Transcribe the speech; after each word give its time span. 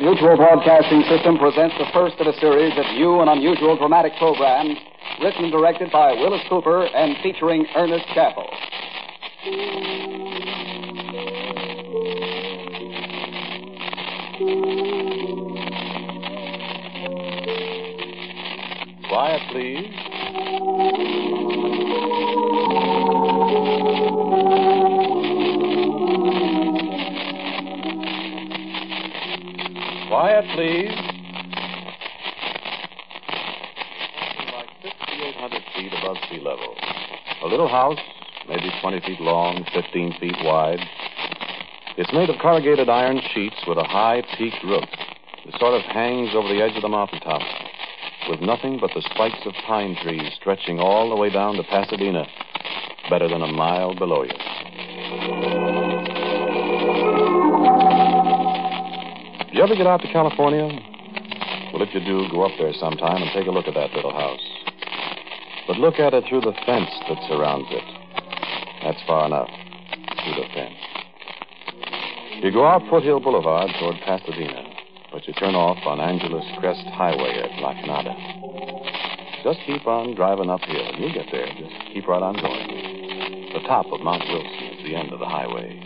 Mutual 0.00 0.36
Broadcasting 0.36 1.04
System 1.08 1.38
presents 1.38 1.76
the 1.78 1.86
first 1.94 2.16
of 2.18 2.26
a 2.26 2.32
series 2.40 2.72
of 2.76 2.84
new 2.96 3.20
and 3.20 3.30
unusual 3.30 3.76
dramatic 3.76 4.12
programs 4.18 4.76
written 5.22 5.44
and 5.44 5.52
directed 5.52 5.92
by 5.92 6.12
Willis 6.12 6.42
Cooper 6.48 6.86
and 6.86 7.16
featuring 7.22 7.64
Ernest 7.76 8.04
Chappell. 8.12 8.50
Quiet, 19.08 19.42
please. 19.52 19.94
Quiet, 30.08 30.44
please. 30.54 30.90
Like 34.52 34.68
6,800 34.82 35.62
feet 35.74 35.92
above 35.98 36.16
sea 36.28 36.40
level. 36.40 36.76
A 37.42 37.46
little 37.46 37.68
house, 37.68 37.98
maybe 38.46 38.70
20 38.82 39.00
feet 39.00 39.20
long, 39.20 39.64
15 39.72 40.14
feet 40.20 40.36
wide. 40.42 40.80
It's 41.96 42.12
made 42.12 42.28
of 42.28 42.36
corrugated 42.40 42.90
iron 42.90 43.20
sheets 43.32 43.56
with 43.66 43.78
a 43.78 43.84
high 43.84 44.22
peaked 44.36 44.62
roof. 44.64 44.84
It 45.46 45.54
sort 45.58 45.74
of 45.74 45.82
hangs 45.82 46.30
over 46.34 46.48
the 46.48 46.62
edge 46.62 46.76
of 46.76 46.82
the 46.82 46.88
mountaintop, 46.88 47.42
with 48.28 48.40
nothing 48.40 48.78
but 48.80 48.90
the 48.94 49.02
spikes 49.14 49.46
of 49.46 49.54
pine 49.66 49.96
trees 50.02 50.32
stretching 50.40 50.80
all 50.80 51.08
the 51.08 51.16
way 51.16 51.30
down 51.30 51.54
to 51.56 51.62
Pasadena, 51.64 52.26
better 53.08 53.28
than 53.28 53.42
a 53.42 53.46
mile 53.46 53.94
below 53.94 54.22
you. 54.24 54.53
Ever 59.64 59.76
get 59.76 59.86
out 59.86 60.02
to 60.02 60.12
California? 60.12 60.68
Well, 61.72 61.80
if 61.80 61.88
you 61.96 62.04
do, 62.04 62.28
go 62.28 62.44
up 62.44 62.52
there 62.60 62.76
sometime 62.76 63.24
and 63.24 63.32
take 63.32 63.48
a 63.48 63.50
look 63.50 63.64
at 63.64 63.72
that 63.72 63.96
little 63.96 64.12
house. 64.12 64.44
But 65.66 65.80
look 65.80 65.96
at 65.96 66.12
it 66.12 66.24
through 66.28 66.42
the 66.42 66.52
fence 66.68 66.92
that 67.08 67.16
surrounds 67.32 67.64
it. 67.72 67.86
That's 68.84 69.00
far 69.08 69.24
enough. 69.24 69.48
Through 70.20 70.36
the 70.36 70.48
fence. 70.52 70.76
You 72.44 72.52
go 72.52 72.68
out 72.68 72.84
Foothill 72.90 73.20
Boulevard 73.24 73.72
toward 73.80 73.96
Pasadena, 74.04 74.68
but 75.10 75.26
you 75.26 75.32
turn 75.32 75.56
off 75.56 75.80
on 75.88 75.96
Angeles 75.96 76.44
Crest 76.60 76.84
Highway 76.92 77.32
at 77.40 77.56
La 77.64 77.72
Canada. 77.72 78.12
Just 79.48 79.64
keep 79.64 79.86
on 79.88 80.14
driving 80.14 80.50
uphill, 80.52 80.92
and 80.92 81.00
you'll 81.00 81.16
get 81.16 81.32
there. 81.32 81.48
Just 81.56 81.72
keep 81.88 82.04
right 82.06 82.20
on 82.20 82.36
going. 82.36 82.68
The 83.56 83.64
top 83.64 83.86
of 83.88 84.04
Mount 84.04 84.28
Wilson 84.28 84.76
is 84.76 84.84
the 84.84 84.94
end 84.94 85.08
of 85.14 85.20
the 85.20 85.30
highway. 85.30 85.80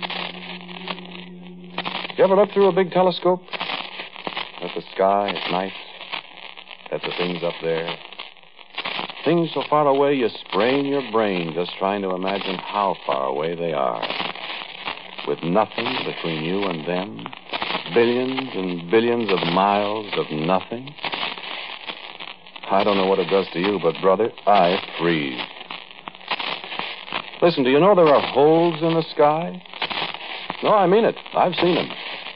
You 2.18 2.24
ever 2.24 2.34
look 2.34 2.50
through 2.50 2.66
a 2.66 2.72
big 2.72 2.90
telescope? 2.90 3.38
At 4.60 4.70
the 4.74 4.82
sky 4.94 5.28
at 5.28 5.50
night? 5.52 5.72
At 6.90 7.00
the 7.02 7.12
things 7.16 7.44
up 7.44 7.54
there? 7.62 7.96
Things 9.24 9.50
so 9.54 9.62
far 9.70 9.86
away 9.86 10.14
you 10.14 10.28
sprain 10.48 10.86
your 10.86 11.02
brain 11.12 11.52
just 11.54 11.70
trying 11.78 12.02
to 12.02 12.10
imagine 12.10 12.56
how 12.56 12.96
far 13.06 13.26
away 13.26 13.54
they 13.54 13.72
are. 13.72 14.02
With 15.28 15.38
nothing 15.44 15.86
between 16.04 16.42
you 16.42 16.64
and 16.64 16.88
them? 16.88 17.24
Billions 17.94 18.50
and 18.54 18.90
billions 18.90 19.30
of 19.30 19.38
miles 19.52 20.12
of 20.16 20.26
nothing? 20.32 20.92
I 22.70 22.82
don't 22.82 22.96
know 22.96 23.06
what 23.06 23.20
it 23.20 23.30
does 23.30 23.46
to 23.52 23.60
you, 23.60 23.78
but, 23.80 23.94
brother, 24.02 24.32
I 24.46 24.76
freeze. 24.98 25.40
Listen, 27.40 27.62
do 27.62 27.70
you 27.70 27.78
know 27.78 27.94
there 27.94 28.06
are 28.06 28.32
holes 28.32 28.82
in 28.82 28.94
the 28.94 29.04
sky? 29.14 29.62
No, 30.64 30.70
I 30.70 30.86
mean 30.88 31.04
it. 31.04 31.14
I've 31.34 31.54
seen 31.54 31.76
them. 31.76 31.88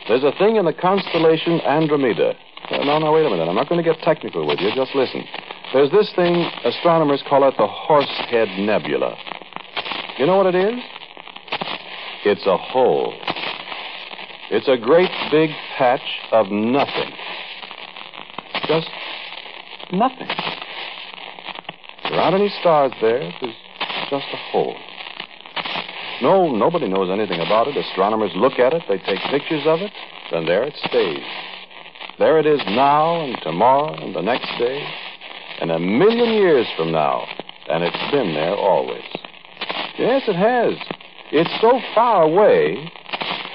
There's 0.09 0.25
a 0.25 0.33
thing 0.39 0.57
in 0.57 0.65
the 0.65 0.73
constellation 0.73 1.61
Andromeda. 1.61 2.35
Uh, 2.71 2.85
no, 2.85 2.99
no, 2.99 3.13
wait 3.13 3.27
a 3.27 3.31
minute. 3.31 3.49
I'm 3.49 3.55
not 3.55 3.69
going 3.69 3.83
to 3.83 3.89
get 3.89 4.03
technical 4.03 4.47
with 4.47 4.59
you. 4.61 4.71
Just 4.75 4.95
listen. 4.95 5.25
There's 5.73 5.91
this 5.91 6.13
thing, 6.17 6.51
astronomers 6.65 7.23
call 7.29 7.49
it 7.49 7.55
the 7.57 7.67
Horsehead 7.67 8.49
Nebula. 8.59 9.17
You 10.19 10.27
know 10.27 10.37
what 10.37 10.47
it 10.47 10.55
is? 10.55 10.79
It's 12.25 12.47
a 12.47 12.57
hole. 12.57 13.15
It's 14.51 14.69
a 14.69 14.77
great 14.77 15.11
big 15.31 15.51
patch 15.79 16.03
of 16.31 16.51
nothing. 16.51 17.11
Just 18.69 18.89
nothing. 19.93 20.29
There 22.11 22.21
aren't 22.21 22.37
any 22.37 22.51
stars 22.61 22.93
there. 23.01 23.33
There's 23.41 23.55
just 24.11 24.27
a 24.33 24.37
hole. 24.51 24.77
No, 26.21 26.55
nobody 26.55 26.89
knows 26.89 27.11
anything 27.11 27.41
about 27.41 27.69
it. 27.69 27.77
Astronomers 27.77 28.33
look 28.35 28.59
at 28.59 28.75
it, 28.75 28.83
they 28.89 28.99
take 28.99 29.21
pictures 29.31 29.63
of 29.67 29.81
it, 29.81 29.93
and 30.33 30.47
there 30.47 30.65
it 30.65 30.75
stays. 30.85 31.25
There 32.19 32.39
it 32.39 32.47
is 32.47 32.61
now 32.67 33.23
and 33.23 33.39
tomorrow 33.43 33.95
and 33.95 34.15
the 34.15 34.21
next 34.21 34.51
day 34.59 34.87
and 35.61 35.71
a 35.71 35.79
million 35.79 36.33
years 36.35 36.67
from 36.77 36.91
now, 36.91 37.25
and 37.69 37.85
it's 37.85 38.11
been 38.11 38.35
there 38.35 38.55
always. 38.55 39.05
Yes, 39.99 40.23
it 40.27 40.37
has. 40.37 40.75
It's 41.31 41.61
so 41.61 41.81
far 41.95 42.25
away 42.25 42.91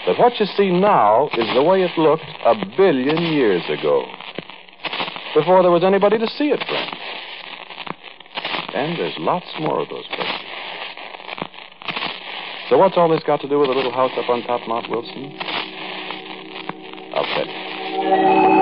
that 0.06 0.18
what 0.18 0.40
you 0.40 0.46
see 0.46 0.72
now 0.72 1.28
is 1.38 1.48
the 1.54 1.64
way 1.64 1.84
it 1.84 1.92
looked 1.98 2.24
a 2.46 2.56
billion 2.78 3.22
years 3.34 3.64
ago, 3.70 4.06
before 5.36 5.62
there 5.62 5.72
was 5.72 5.84
anybody 5.84 6.18
to 6.18 6.28
see 6.28 6.50
it, 6.50 6.64
friends. 6.66 6.98
And 8.74 8.98
there's 8.98 9.16
lots 9.20 9.48
more 9.60 9.82
of 9.82 9.90
those 9.90 10.08
places. 10.08 10.37
So 12.70 12.78
what's 12.78 12.98
all 12.98 13.08
this 13.08 13.24
got 13.24 13.40
to 13.42 13.48
do 13.48 13.60
with 13.60 13.70
a 13.70 13.74
little 13.74 13.94
house 13.94 14.12
up 14.18 14.28
on 14.28 14.44
top 14.44 14.60
Mount 14.68 14.90
Wilson? 14.90 15.32
I'll 17.16 17.24
tell 17.24 17.48
you. 17.48 18.58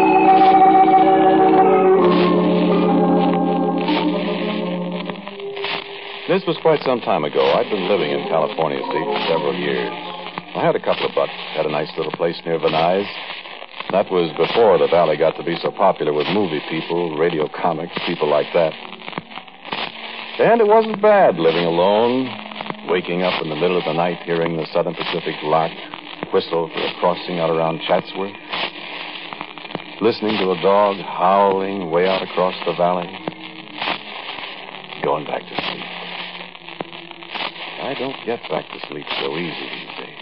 This 6.30 6.46
was 6.46 6.58
quite 6.62 6.82
some 6.86 7.02
time 7.02 7.24
ago. 7.24 7.42
I'd 7.42 7.70
been 7.70 7.90
living 7.90 8.12
in 8.12 8.28
California, 8.30 8.78
see, 8.78 9.04
for 9.10 9.20
several 9.26 9.56
years. 9.58 9.90
I 10.54 10.62
had 10.62 10.76
a 10.76 10.80
couple 10.80 11.10
of 11.10 11.16
bucks, 11.16 11.34
had 11.58 11.66
a 11.66 11.72
nice 11.72 11.90
little 11.98 12.12
place 12.14 12.40
near 12.46 12.60
Venice. 12.60 13.10
That 13.90 14.12
was 14.12 14.30
before 14.38 14.78
the 14.78 14.88
valley 14.88 15.18
got 15.18 15.36
to 15.38 15.44
be 15.44 15.58
so 15.62 15.72
popular 15.72 16.14
with 16.14 16.28
movie 16.30 16.62
people, 16.70 17.18
radio 17.18 17.50
comics, 17.50 17.94
people 18.06 18.30
like 18.30 18.54
that. 18.54 18.74
And 20.38 20.62
it 20.62 20.68
wasn't 20.68 21.02
bad 21.02 21.38
living 21.38 21.66
alone, 21.66 22.45
waking 22.90 23.24
up 23.24 23.42
in 23.42 23.50
the 23.50 23.56
middle 23.56 23.78
of 23.78 23.86
the 23.86 23.94
night 23.94 24.22
hearing 24.26 24.58
the 24.58 24.68
Southern 24.72 24.94
Pacific 24.94 25.36
lark 25.44 25.72
whistle 26.34 26.70
for 26.74 26.80
a 26.80 26.94
crossing 27.00 27.40
out 27.40 27.50
around 27.50 27.82
Chatsworth. 27.88 28.36
listening 30.02 30.38
to 30.38 30.52
a 30.52 30.62
dog 30.62 30.98
howling 30.98 31.90
way 31.90 32.08
out 32.08 32.22
across 32.22 32.54
the 32.66 32.74
valley, 32.74 33.08
going 35.04 35.26
back 35.26 35.42
to 35.42 35.56
sleep. 35.56 35.86
I 37.82 37.96
don't 37.98 38.18
get 38.26 38.42
back 38.50 38.66
to 38.68 38.80
sleep 38.88 39.06
so 39.22 39.38
easy 39.38 39.70
these 39.72 39.94
days. 39.98 40.16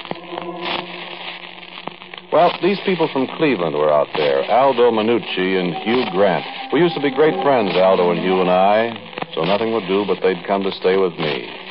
Well, 2.32 2.52
these 2.62 2.80
people 2.86 3.10
from 3.14 3.28
Cleveland 3.38 3.76
were 3.76 3.94
out 3.94 4.10
there 4.16 4.44
Aldo 4.50 4.92
Minucci 4.92 5.60
and 5.60 5.74
Hugh 5.84 6.04
Grant. 6.12 6.46
We 6.74 6.80
used 6.80 6.96
to 6.96 7.02
be 7.02 7.14
great 7.14 7.36
friends, 7.44 7.72
Aldo 7.76 8.12
and 8.12 8.20
Hugh 8.20 8.42
and 8.42 8.50
I, 8.50 8.94
so 9.34 9.44
nothing 9.44 9.74
would 9.74 9.88
do 9.88 10.04
but 10.06 10.22
they'd 10.22 10.46
come 10.46 10.64
to 10.64 10.72
stay 10.72 10.98
with 10.98 11.14
me. 11.14 11.63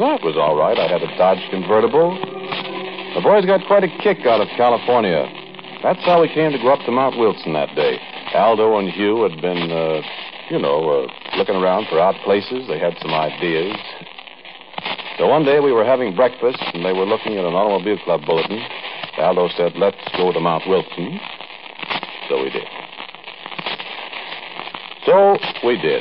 That 0.00 0.24
was 0.24 0.32
all 0.40 0.56
right. 0.56 0.80
I 0.80 0.88
had 0.88 1.04
a 1.04 1.12
Dodge 1.20 1.44
convertible. 1.52 2.16
The 3.12 3.20
boys 3.20 3.44
got 3.44 3.60
quite 3.68 3.84
a 3.84 3.92
kick 4.00 4.24
out 4.24 4.40
of 4.40 4.48
California. 4.56 5.28
That's 5.84 6.00
how 6.08 6.24
we 6.24 6.32
came 6.32 6.56
to 6.56 6.58
go 6.58 6.72
up 6.72 6.80
to 6.88 6.90
Mount 6.90 7.20
Wilson 7.20 7.52
that 7.52 7.76
day. 7.76 8.00
Aldo 8.32 8.80
and 8.80 8.88
Hugh 8.88 9.28
had 9.28 9.36
been, 9.44 9.68
uh, 9.68 10.00
you 10.48 10.56
know, 10.56 11.04
uh, 11.04 11.36
looking 11.36 11.52
around 11.52 11.84
for 11.92 12.00
odd 12.00 12.16
places. 12.24 12.64
They 12.64 12.80
had 12.80 12.96
some 13.04 13.12
ideas. 13.12 13.76
So 15.20 15.28
one 15.28 15.44
day 15.44 15.60
we 15.60 15.68
were 15.68 15.84
having 15.84 16.16
breakfast, 16.16 16.64
and 16.72 16.80
they 16.80 16.96
were 16.96 17.04
looking 17.04 17.36
at 17.36 17.44
an 17.44 17.52
automobile 17.52 18.00
club 18.00 18.24
bulletin. 18.24 18.64
Aldo 19.20 19.52
said, 19.52 19.76
let's 19.76 20.00
go 20.16 20.32
to 20.32 20.40
Mount 20.40 20.64
Wilson. 20.64 21.20
So 22.32 22.40
we 22.40 22.48
did. 22.48 22.68
So 25.04 25.36
we 25.60 25.76
did. 25.76 26.00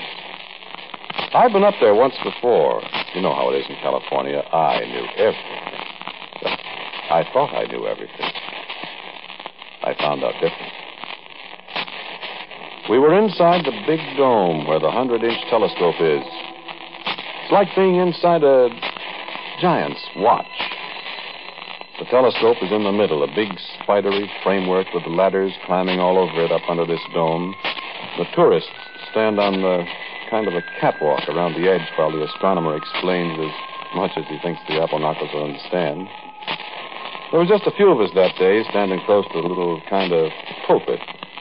I've 1.36 1.52
been 1.52 1.68
up 1.68 1.76
there 1.82 1.96
once 1.96 2.16
before. 2.24 2.80
You 3.16 3.22
know 3.22 3.34
how 3.34 3.50
it 3.50 3.58
is 3.58 3.66
in 3.70 3.76
California. 3.82 4.40
I 4.54 4.86
knew 4.86 5.06
everything. 5.18 5.70
I 7.10 7.26
thought 7.34 7.50
I 7.56 7.66
knew 7.66 7.88
everything. 7.88 8.32
I 9.82 9.96
found 9.98 10.24
out 10.24 10.34
different. 10.34 10.74
We 12.90 13.00
were 13.00 13.18
inside 13.18 13.66
the 13.66 13.74
big 13.88 14.00
dome 14.18 14.68
where 14.68 14.80
the 14.80 14.86
100 14.86 15.24
inch 15.24 15.42
telescope 15.50 15.96
is. 16.02 16.22
It's 16.24 17.52
like 17.52 17.68
being 17.76 17.96
inside 17.96 18.44
a 18.44 18.70
giant's 19.62 20.02
watch. 20.18 20.46
The 22.00 22.06
telescope 22.06 22.58
is 22.62 22.72
in 22.72 22.84
the 22.84 22.92
middle, 22.92 23.24
a 23.24 23.28
big 23.36 23.50
spidery 23.82 24.30
framework 24.44 24.88
with 24.94 25.04
ladders 25.08 25.52
climbing 25.66 26.00
all 26.00 26.18
over 26.18 26.46
it 26.46 26.52
up 26.52 26.62
under 26.70 26.86
this 26.86 27.02
dome. 27.14 27.56
The 28.18 28.26
tourists 28.36 28.70
stand 29.12 29.40
on 29.40 29.62
the 29.62 29.86
kind 30.30 30.48
of 30.48 30.54
a 30.54 30.62
catwalk 30.80 31.28
around 31.28 31.54
the 31.54 31.70
edge 31.70 31.86
while 31.98 32.12
the 32.12 32.24
astronomer 32.24 32.78
explains 32.78 33.34
as 33.40 33.54
much 33.96 34.12
as 34.16 34.26
he 34.30 34.38
thinks 34.42 34.62
the 34.68 34.78
knockers 34.78 35.30
will 35.34 35.44
understand. 35.44 36.08
There 37.32 37.40
was 37.40 37.50
just 37.50 37.66
a 37.66 37.76
few 37.78 37.90
of 37.90 38.02
us 38.02 38.10
that 38.16 38.34
day 38.38 38.64
standing 38.70 39.02
close 39.06 39.26
to 39.34 39.38
a 39.38 39.46
little 39.46 39.82
kind 39.90 40.14
of 40.14 40.32
pulpit, 40.66 41.00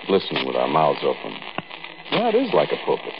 listening 0.08 0.46
with 0.46 0.56
our 0.56 0.68
mouths 0.68 1.00
open. 1.04 1.32
Yeah, 2.12 2.28
it 2.28 2.34
is 2.34 2.52
like 2.52 2.72
a 2.72 2.80
pulpit. 2.84 3.12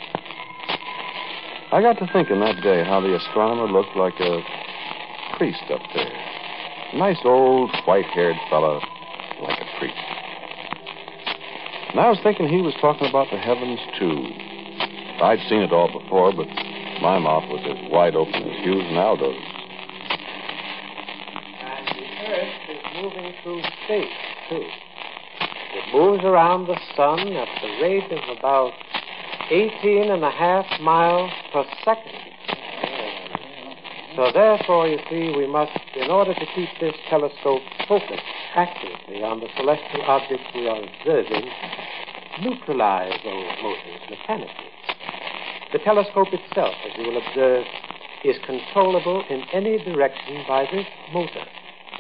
I 1.73 1.81
got 1.81 2.01
to 2.01 2.09
thinking 2.13 2.41
that 2.41 2.61
day 2.63 2.85
how 2.85 3.01
the 3.01 3.15
astronomer 3.17 3.69
looked 3.69 3.97
like 3.97 4.17
a 4.21 4.41
priest 5.37 5.65
up 5.69 5.81
there. 5.95 6.13
Nice 6.97 7.21
old 7.25 7.71
white 7.85 8.09
haired 8.17 8.37
fellow, 8.49 8.81
like 9.41 9.61
a 9.61 9.69
priest. 9.79 10.01
And 11.93 12.01
I 12.01 12.09
was 12.09 12.19
thinking 12.23 12.49
he 12.49 12.61
was 12.61 12.75
talking 12.81 13.09
about 13.09 13.29
the 13.31 13.37
heavens, 13.37 13.81
too. 13.99 14.48
I'd 15.21 15.41
seen 15.49 15.63
it 15.63 15.73
all 15.73 15.91
before, 15.91 16.33
but 16.33 16.47
my 17.03 17.19
mouth 17.19 17.43
was 17.51 17.59
as 17.67 17.91
wide 17.91 18.15
open 18.15 18.39
as 18.39 18.57
Hugh's 18.63 18.87
and 18.87 18.99
Aldo's. 18.99 19.35
And 21.59 21.87
the 21.91 22.07
Earth 22.31 22.63
is 22.71 22.83
moving 23.03 23.35
through 23.43 23.63
space, 23.83 24.15
too. 24.49 24.63
It 24.63 25.93
moves 25.93 26.23
around 26.23 26.67
the 26.69 26.79
sun 26.95 27.35
at 27.35 27.49
the 27.61 27.83
rate 27.83 28.13
of 28.13 28.39
about 28.39 28.73
18 29.51 30.11
and 30.11 30.23
a 30.23 30.31
half 30.31 30.67
miles 30.81 31.33
per 31.53 31.65
second. 31.85 32.15
So 34.15 34.31
therefore, 34.33 34.87
you 34.87 34.99
see, 35.11 35.35
we 35.37 35.47
must, 35.47 35.73
in 35.97 36.11
order 36.11 36.33
to 36.33 36.47
keep 36.55 36.69
this 36.81 36.95
telescope 37.11 37.63
focused 37.89 38.23
accurately 38.55 39.23
on 39.25 39.41
the 39.41 39.49
celestial 39.57 40.03
objects 40.03 40.47
we 40.55 40.69
are 40.69 40.83
observing, 40.83 41.51
neutralize 42.41 43.19
those 43.25 43.51
motors 43.63 44.03
mechanically. 44.11 44.78
The 45.71 45.79
telescope 45.81 46.29
itself, 46.33 46.75
as 46.87 46.93
you 46.97 47.05
will 47.05 47.19
observe, 47.19 47.65
is 48.25 48.37
controllable 48.47 49.23
in 49.29 49.43
any 49.53 49.77
direction 49.85 50.43
by 50.49 50.65
this 50.73 50.87
motor. 51.13 51.45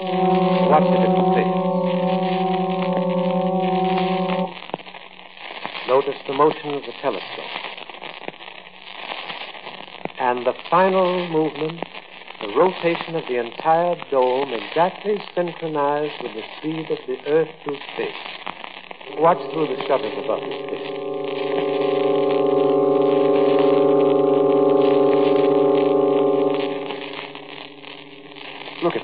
Watch 0.00 0.88
if 0.88 1.12
you 1.17 1.25
please. 1.37 1.79
Notice 5.87 6.17
the 6.26 6.32
motion 6.32 6.75
of 6.75 6.82
the 6.82 6.93
telescope. 7.03 7.53
And 10.19 10.47
the 10.47 10.55
final 10.70 11.29
movement, 11.29 11.85
the 12.41 12.49
rotation 12.56 13.17
of 13.17 13.25
the 13.29 13.38
entire 13.38 13.97
dome 14.11 14.55
exactly 14.55 15.19
synchronized 15.35 16.15
with 16.23 16.32
the 16.32 16.43
speed 16.59 16.91
of 16.91 16.99
the 17.06 17.17
Earth 17.26 17.49
through 17.65 17.76
space. 17.94 19.19
Watch 19.19 19.38
through 19.53 19.67
the 19.69 19.82
shutters 19.87 20.12
above 20.25 20.43
you, 20.43 20.67
please. 20.69 21.07
Look 28.82 28.94
at, 28.94 29.02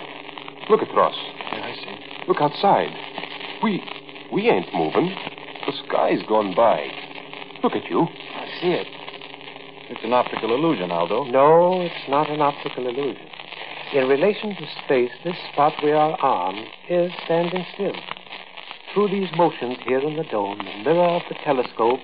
look 0.71 0.82
at 0.82 0.94
Ross. 0.94 1.15
Yeah, 1.53 1.65
I 1.65 1.75
see. 1.75 2.26
Look 2.29 2.41
outside. 2.41 2.91
We, 3.62 3.82
we 4.32 4.49
ain't 4.49 4.73
moving. 4.73 5.15
The 5.67 5.73
sky's 5.87 6.23
gone 6.29 6.55
by. 6.55 6.87
Look 7.62 7.73
at 7.73 7.85
you. 7.91 8.03
I 8.03 8.47
see 8.61 8.71
it. 8.71 8.87
It's 9.91 10.05
an 10.05 10.12
optical 10.12 10.55
illusion, 10.55 10.91
Aldo. 10.91 11.25
No, 11.25 11.81
it's 11.81 12.09
not 12.09 12.31
an 12.31 12.41
optical 12.41 12.87
illusion. 12.87 13.26
In 13.94 14.09
relation 14.09 14.55
to 14.56 14.67
space, 14.85 15.11
this 15.25 15.37
spot 15.53 15.73
we 15.82 15.93
are 15.93 16.19
on 16.20 16.67
is 16.88 17.12
standing 17.25 17.65
still. 17.75 17.94
Through 18.93 19.09
these 19.09 19.29
motions 19.37 19.77
here 19.87 20.00
in 20.00 20.17
the 20.17 20.25
dome, 20.25 20.59
the 20.59 20.91
mirror 20.91 21.17
of 21.17 21.23
the 21.29 21.35
telescope 21.44 22.00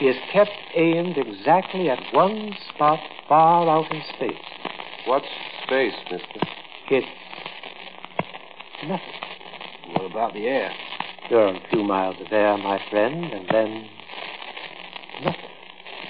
is 0.00 0.16
kept 0.32 0.50
aimed 0.74 1.16
exactly 1.16 1.88
at 1.88 1.98
one 2.12 2.52
spot 2.74 2.98
far 3.28 3.68
out 3.68 3.90
in 3.90 4.02
space. 4.16 4.44
What's 5.06 5.26
space, 5.64 5.94
mister? 6.10 6.46
It's 6.90 7.06
nothing. 8.84 9.00
What 9.94 10.04
about 10.10 10.34
the 10.34 10.46
air? 10.46 10.70
There 11.30 11.38
are 11.38 11.54
a 11.54 11.60
few 11.70 11.82
miles 11.82 12.16
of 12.20 12.30
air, 12.30 12.58
my 12.58 12.78
friend, 12.90 13.24
and 13.32 13.48
then 13.48 13.88
nothing. 15.24 15.40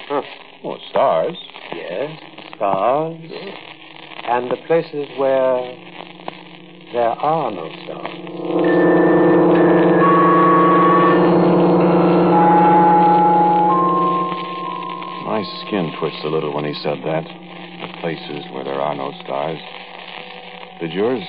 Huh. 0.09 0.21
Oh, 0.65 0.77
stars. 0.89 1.37
Yes, 1.73 2.19
stars, 2.55 3.31
and 4.27 4.51
the 4.51 4.57
places 4.67 5.07
where 5.17 5.61
there 6.91 7.09
are 7.09 7.51
no 7.51 7.69
stars. 7.85 8.25
My 15.25 15.41
skin 15.65 15.95
twitched 15.99 16.25
a 16.25 16.29
little 16.29 16.53
when 16.53 16.65
he 16.65 16.73
said 16.83 16.99
that. 17.05 17.23
The 17.23 18.01
places 18.01 18.45
where 18.51 18.65
there 18.65 18.81
are 18.81 18.95
no 18.95 19.13
stars. 19.23 19.59
Did 20.79 20.91
yours? 20.91 21.23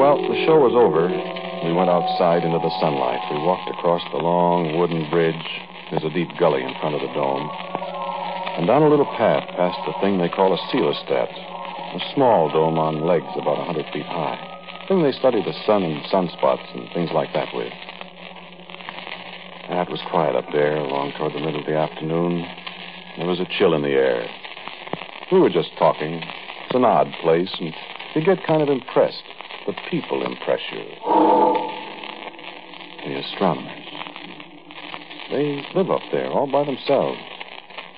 Well, 0.00 0.16
the 0.24 0.40
show 0.48 0.56
was 0.56 0.72
over. 0.72 1.12
We 1.68 1.76
went 1.76 1.92
outside 1.92 2.40
into 2.48 2.56
the 2.56 2.72
sunlight. 2.80 3.20
We 3.28 3.44
walked 3.44 3.68
across 3.68 4.00
the 4.08 4.16
long 4.16 4.80
wooden 4.80 5.04
bridge. 5.12 5.36
There's 5.92 6.08
a 6.08 6.16
deep 6.16 6.32
gully 6.40 6.64
in 6.64 6.72
front 6.80 6.96
of 6.96 7.04
the 7.04 7.12
dome. 7.12 7.44
And 8.56 8.64
down 8.64 8.80
a 8.80 8.88
little 8.88 9.08
path 9.20 9.44
past 9.52 9.76
the 9.84 9.92
thing 10.00 10.16
they 10.16 10.32
call 10.32 10.56
a 10.56 10.60
coelostat. 10.72 11.28
A 11.28 12.00
small 12.16 12.48
dome 12.48 12.80
on 12.80 13.04
legs 13.04 13.28
about 13.36 13.60
a 13.60 13.68
100 13.68 13.92
feet 13.92 14.08
high. 14.08 14.40
Thing 14.88 15.04
they 15.04 15.12
study 15.12 15.44
the 15.44 15.52
sun 15.68 15.84
and 15.84 16.00
sunspots 16.08 16.64
and 16.72 16.88
things 16.96 17.12
like 17.12 17.36
that 17.36 17.52
with. 17.52 17.72
Ah, 19.68 19.84
it 19.84 19.92
was 19.92 20.00
quiet 20.08 20.34
up 20.34 20.48
there 20.56 20.80
along 20.80 21.12
toward 21.20 21.36
the 21.36 21.44
middle 21.44 21.60
of 21.60 21.68
the 21.68 21.76
afternoon. 21.76 22.48
There 23.20 23.28
was 23.28 23.44
a 23.44 23.50
chill 23.60 23.76
in 23.76 23.82
the 23.84 23.92
air. 23.92 24.24
We 25.30 25.38
were 25.38 25.52
just 25.52 25.76
talking. 25.76 26.24
It's 26.70 26.76
an 26.76 26.84
odd 26.84 27.12
place, 27.20 27.50
and 27.58 27.74
you 28.14 28.24
get 28.24 28.46
kind 28.46 28.62
of 28.62 28.68
impressed. 28.68 29.24
The 29.66 29.72
people 29.90 30.24
impress 30.24 30.60
you. 30.70 30.84
The 33.02 33.18
astronomers. 33.18 33.84
They 35.32 35.66
live 35.74 35.90
up 35.90 36.02
there 36.12 36.30
all 36.30 36.46
by 36.46 36.62
themselves. 36.62 37.18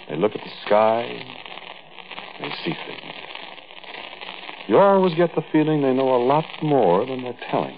They 0.08 0.16
look 0.16 0.32
at 0.34 0.40
the 0.42 0.50
sky. 0.64 1.04
They 2.40 2.48
see 2.64 2.72
things. 2.86 3.14
You 4.68 4.78
always 4.78 5.14
get 5.16 5.34
the 5.34 5.42
feeling 5.52 5.82
they 5.82 5.92
know 5.92 6.16
a 6.16 6.24
lot 6.24 6.46
more 6.62 7.04
than 7.04 7.24
they're 7.24 7.36
telling. 7.50 7.76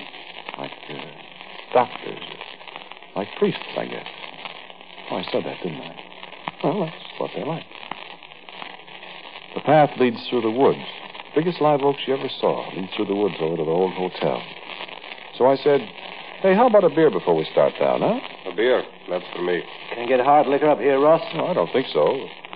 Like 0.57 0.71
uh, 0.91 1.75
doctors. 1.75 2.23
Like 3.17 3.27
priests, 3.41 3.61
I 3.77 3.87
guess. 3.87 4.07
Oh, 5.11 5.17
I 5.17 5.25
said 5.33 5.45
that, 5.45 5.61
didn't 5.61 5.81
I? 5.81 5.97
Well, 6.63 6.85
that's 6.85 7.21
what 7.21 7.33
they're 7.35 7.47
like. 7.47 7.65
The 9.55 9.61
path 9.61 9.91
leads 9.99 10.19
through 10.29 10.43
the 10.43 10.51
woods. 10.51 10.83
Biggest 11.35 11.61
live 11.61 11.81
oaks 11.83 12.01
you 12.07 12.15
ever 12.15 12.29
saw. 12.41 12.69
Leads 12.77 12.93
through 12.95 13.07
the 13.07 13.15
woods 13.15 13.35
over 13.41 13.57
to 13.57 13.65
the 13.65 13.71
old 13.71 13.95
hotel. 13.95 14.43
So 15.39 15.47
I 15.47 15.57
said, 15.57 15.81
Hey, 16.43 16.55
how 16.55 16.67
about 16.67 16.85
a 16.85 16.91
beer 16.91 17.11
before 17.11 17.35
we 17.35 17.49
start 17.51 17.73
down, 17.81 18.01
huh? 18.05 18.21
A 18.51 18.55
beer. 18.55 18.85
That's 19.09 19.25
for 19.35 19.43
me. 19.43 19.63
Can 19.89 20.03
you 20.05 20.09
get 20.09 20.21
hard 20.21 20.47
liquor 20.47 20.69
up 20.69 20.79
here, 20.79 21.01
Ross? 21.01 21.23
No, 21.35 21.47
I 21.47 21.55
don't 21.55 21.73
think 21.73 21.87
so. 21.89 22.05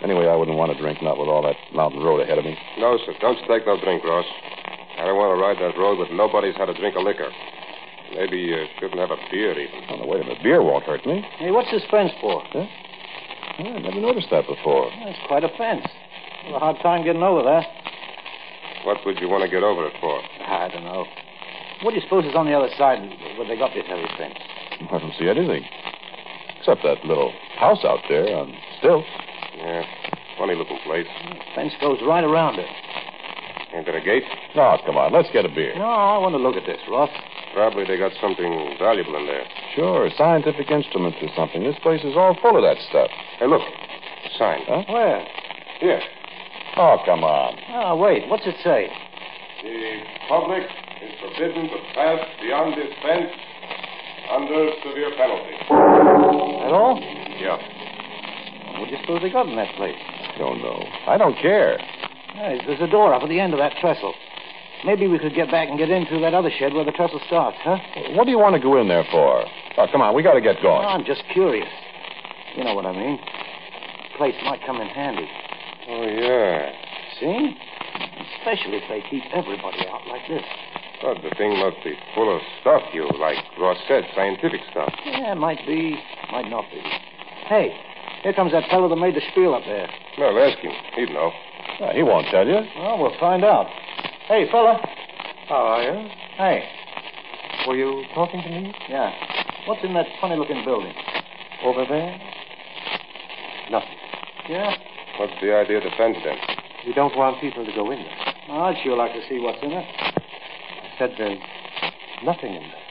Anyway, 0.02 0.26
I 0.28 0.36
wouldn't 0.36 0.58
want 0.58 0.72
to 0.72 0.78
drink, 0.78 1.02
not 1.02 1.18
with 1.18 1.28
all 1.28 1.42
that 1.42 1.56
mountain 1.72 2.02
road 2.02 2.20
ahead 2.20 2.38
of 2.38 2.44
me. 2.44 2.56
No, 2.78 2.98
sir. 3.06 3.14
Don't 3.20 3.38
take 3.48 3.64
no 3.66 3.80
drink, 3.80 4.04
Ross. 4.04 4.26
I 4.98 5.06
don't 5.06 5.16
want 5.16 5.32
to 5.32 5.40
ride 5.40 5.56
that 5.64 5.78
road 5.78 5.98
with 5.98 6.10
nobody's 6.12 6.54
had 6.56 6.68
a 6.68 6.74
drink 6.74 6.96
of 6.96 7.02
liquor. 7.02 7.30
Maybe 8.12 8.38
you 8.38 8.66
shouldn't 8.78 9.00
have 9.00 9.10
a 9.10 9.20
beer, 9.30 9.52
even. 9.58 9.88
Oh, 9.88 9.96
no, 9.96 10.06
wait 10.06 10.20
a 10.20 10.24
minute. 10.24 10.42
Beer 10.42 10.62
won't 10.62 10.84
hurt 10.84 11.06
me. 11.06 11.24
Hey, 11.38 11.50
what's 11.50 11.70
this 11.70 11.82
fence 11.90 12.12
for? 12.20 12.44
Oh, 12.54 12.66
I 13.58 13.78
never 13.80 14.00
noticed 14.00 14.28
that 14.30 14.46
before. 14.46 14.90
That's 15.04 15.18
quite 15.26 15.44
a 15.44 15.50
fence. 15.56 15.86
Have 16.48 16.56
a 16.56 16.64
hard 16.64 16.80
time 16.80 17.04
getting 17.04 17.20
over 17.20 17.44
that. 17.44 17.68
What 18.88 19.04
would 19.04 19.20
you 19.20 19.28
want 19.28 19.44
to 19.44 19.52
get 19.52 19.60
over 19.60 19.84
it 19.84 19.92
for? 20.00 20.16
I 20.16 20.72
don't 20.72 20.80
know. 20.80 21.04
What 21.84 21.92
do 21.92 22.00
you 22.00 22.04
suppose 22.08 22.24
is 22.24 22.32
on 22.32 22.48
the 22.48 22.56
other 22.56 22.72
side 22.80 23.04
where 23.36 23.44
they 23.44 23.60
got 23.60 23.76
this 23.76 23.84
heavy 23.84 24.08
fence? 24.16 24.32
I 24.80 24.96
don't 24.96 25.12
see 25.20 25.28
anything. 25.28 25.60
Except 26.56 26.80
that 26.88 27.04
little 27.04 27.36
house 27.60 27.84
out 27.84 28.00
there 28.08 28.32
on 28.32 28.56
stilts. 28.80 29.04
Yeah, 29.60 29.84
funny 30.40 30.56
looking 30.56 30.80
place. 30.88 31.04
The 31.28 31.36
fence 31.52 31.76
goes 31.84 32.00
right 32.00 32.24
around 32.24 32.56
it. 32.56 32.70
Ain't 33.76 33.84
there 33.84 34.00
a 34.00 34.04
gate? 34.04 34.24
No, 34.56 34.72
oh, 34.72 34.76
come 34.88 34.96
on. 34.96 35.12
Let's 35.12 35.28
get 35.28 35.44
a 35.44 35.52
beer. 35.52 35.76
No, 35.76 35.84
I 35.84 36.16
want 36.16 36.32
to 36.32 36.40
look 36.40 36.56
at 36.56 36.64
this, 36.64 36.80
Ross. 36.88 37.12
Probably 37.52 37.84
they 37.84 38.00
got 38.00 38.16
something 38.24 38.48
valuable 38.80 39.20
in 39.20 39.28
there. 39.28 39.44
Sure, 39.76 40.08
scientific 40.16 40.72
instruments 40.72 41.18
or 41.20 41.28
something. 41.36 41.60
This 41.60 41.76
place 41.84 42.00
is 42.08 42.16
all 42.16 42.32
full 42.40 42.56
of 42.56 42.64
that 42.64 42.80
stuff. 42.88 43.12
Hey, 43.36 43.46
look. 43.46 43.60
Sign. 44.40 44.64
Huh? 44.64 44.88
Where? 44.88 45.20
Here. 45.80 46.00
Oh, 46.78 46.96
come 47.04 47.24
on. 47.24 47.58
Oh, 47.74 47.96
wait. 47.96 48.28
What's 48.28 48.46
it 48.46 48.54
say? 48.62 48.86
The 49.62 49.98
public 50.28 50.62
is 51.02 51.10
forbidden 51.18 51.66
to 51.66 51.78
pass 51.94 52.22
beyond 52.40 52.78
this 52.78 52.94
fence 53.02 53.34
under 54.30 54.70
severe 54.86 55.10
penalty. 55.18 55.58
That 55.66 56.70
all? 56.70 57.02
Yeah. 57.42 57.58
What 58.78 58.86
do 58.86 58.94
you 58.94 59.00
suppose 59.02 59.22
they 59.22 59.30
got 59.30 59.50
in 59.50 59.56
that 59.56 59.74
place? 59.74 59.98
Don't 60.38 60.62
know. 60.62 60.78
I 61.10 61.18
don't 61.18 61.34
care. 61.42 61.78
Hey, 62.38 62.62
there's 62.64 62.80
a 62.80 62.86
door 62.86 63.12
up 63.12 63.22
at 63.24 63.28
the 63.28 63.40
end 63.40 63.54
of 63.54 63.58
that 63.58 63.74
trestle. 63.80 64.14
Maybe 64.86 65.08
we 65.08 65.18
could 65.18 65.34
get 65.34 65.50
back 65.50 65.68
and 65.68 65.76
get 65.76 65.90
in 65.90 66.06
through 66.06 66.20
that 66.20 66.34
other 66.34 66.50
shed 66.56 66.72
where 66.74 66.84
the 66.84 66.92
trestle 66.92 67.20
starts, 67.26 67.58
huh? 67.62 67.78
What 68.14 68.26
do 68.26 68.30
you 68.30 68.38
want 68.38 68.54
to 68.54 68.62
go 68.62 68.80
in 68.80 68.86
there 68.86 69.04
for? 69.10 69.42
Oh, 69.78 69.86
come 69.90 70.00
on. 70.00 70.14
We 70.14 70.22
got 70.22 70.34
to 70.34 70.40
get 70.40 70.62
going. 70.62 70.86
I'm 70.86 71.04
just 71.04 71.24
curious. 71.32 71.66
You 72.54 72.62
know 72.62 72.74
what 72.74 72.86
I 72.86 72.92
mean. 72.92 73.18
The 73.18 74.16
place 74.16 74.36
might 74.44 74.62
come 74.64 74.80
in 74.80 74.86
handy. 74.86 75.26
Oh, 75.88 76.04
yeah. 76.04 76.70
See? 77.18 77.56
Especially 78.38 78.76
if 78.76 78.84
they 78.88 79.02
keep 79.08 79.24
everybody 79.32 79.86
out 79.88 80.06
like 80.06 80.28
this. 80.28 80.44
But 81.00 81.22
the 81.22 81.34
thing 81.36 81.56
must 81.58 81.82
be 81.84 81.94
full 82.14 82.34
of 82.34 82.42
stuff, 82.60 82.82
you, 82.92 83.08
like 83.18 83.38
Ross 83.58 83.78
said, 83.88 84.04
scientific 84.14 84.60
stuff. 84.70 84.92
Yeah, 85.06 85.34
might 85.34 85.64
be, 85.66 85.96
might 86.30 86.50
not 86.50 86.64
be. 86.70 86.80
Hey, 87.46 87.72
here 88.22 88.32
comes 88.34 88.52
that 88.52 88.68
fellow 88.68 88.88
that 88.88 88.96
made 88.96 89.14
the 89.14 89.22
spiel 89.30 89.54
up 89.54 89.62
there. 89.64 89.88
Well, 90.18 90.36
ask 90.38 90.58
him. 90.58 90.72
He'd 90.96 91.10
know. 91.10 91.32
Uh, 91.80 91.92
he 91.94 92.02
won't 92.02 92.26
tell 92.30 92.46
you. 92.46 92.60
Well, 92.76 92.98
we'll 92.98 93.18
find 93.20 93.44
out. 93.44 93.66
Hey, 94.26 94.50
fella. 94.50 94.80
How 95.48 95.56
are 95.56 95.82
you? 95.82 96.08
Hey. 96.36 96.68
Were 97.66 97.76
you 97.76 98.04
talking 98.14 98.42
to 98.42 98.48
me? 98.50 98.74
Yeah. 98.88 99.12
What's 99.66 99.84
in 99.84 99.94
that 99.94 100.06
funny-looking 100.20 100.64
building? 100.64 100.94
Over 101.62 101.86
there? 101.88 102.20
Nothing. 103.70 103.96
Yeah? 104.48 104.74
What's 105.18 105.34
the 105.42 105.52
idea 105.52 105.78
of 105.78 105.84
the 105.84 105.90
fence, 105.98 106.16
then? 106.22 106.36
We 106.86 106.94
don't 106.94 107.16
want 107.16 107.40
people 107.40 107.66
to 107.66 107.72
go 107.72 107.90
in 107.90 107.98
there. 107.98 108.16
Oh, 108.48 108.70
I'd 108.70 108.76
sure 108.84 108.96
like 108.96 109.12
to 109.12 109.20
see 109.28 109.40
what's 109.40 109.58
in 109.62 109.72
it. 109.72 109.82
I 109.82 110.94
said 110.96 111.10
there's 111.18 111.38
nothing 112.22 112.54
in 112.54 112.62
there. 112.62 112.84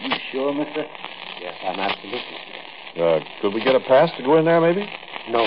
You 0.00 0.16
sure, 0.32 0.54
mister? 0.54 0.86
Yes, 1.40 1.54
I'm 1.62 1.78
absolutely 1.78 2.24
sure. 2.96 3.16
Uh, 3.16 3.20
could 3.42 3.52
we 3.52 3.62
get 3.62 3.76
a 3.76 3.80
pass 3.80 4.10
to 4.16 4.24
go 4.24 4.38
in 4.38 4.46
there, 4.46 4.60
maybe? 4.60 4.88
No. 5.28 5.44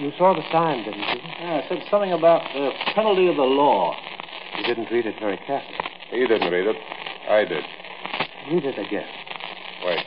You 0.00 0.10
saw 0.18 0.34
the 0.34 0.42
sign, 0.50 0.82
didn't 0.84 0.98
you? 0.98 1.20
Yeah, 1.38 1.62
it 1.62 1.64
said 1.68 1.78
something 1.88 2.12
about 2.12 2.42
the 2.52 2.72
penalty 2.94 3.28
of 3.28 3.36
the 3.36 3.42
law. 3.42 3.94
You 4.58 4.64
didn't 4.64 4.90
read 4.90 5.06
it 5.06 5.14
very 5.20 5.38
carefully. 5.46 5.78
He 6.10 6.26
didn't 6.26 6.50
read 6.50 6.66
it. 6.66 6.76
I 7.30 7.44
did. 7.44 7.64
Read 8.50 8.64
it 8.64 8.78
again. 8.78 9.06
Wait. 9.86 10.04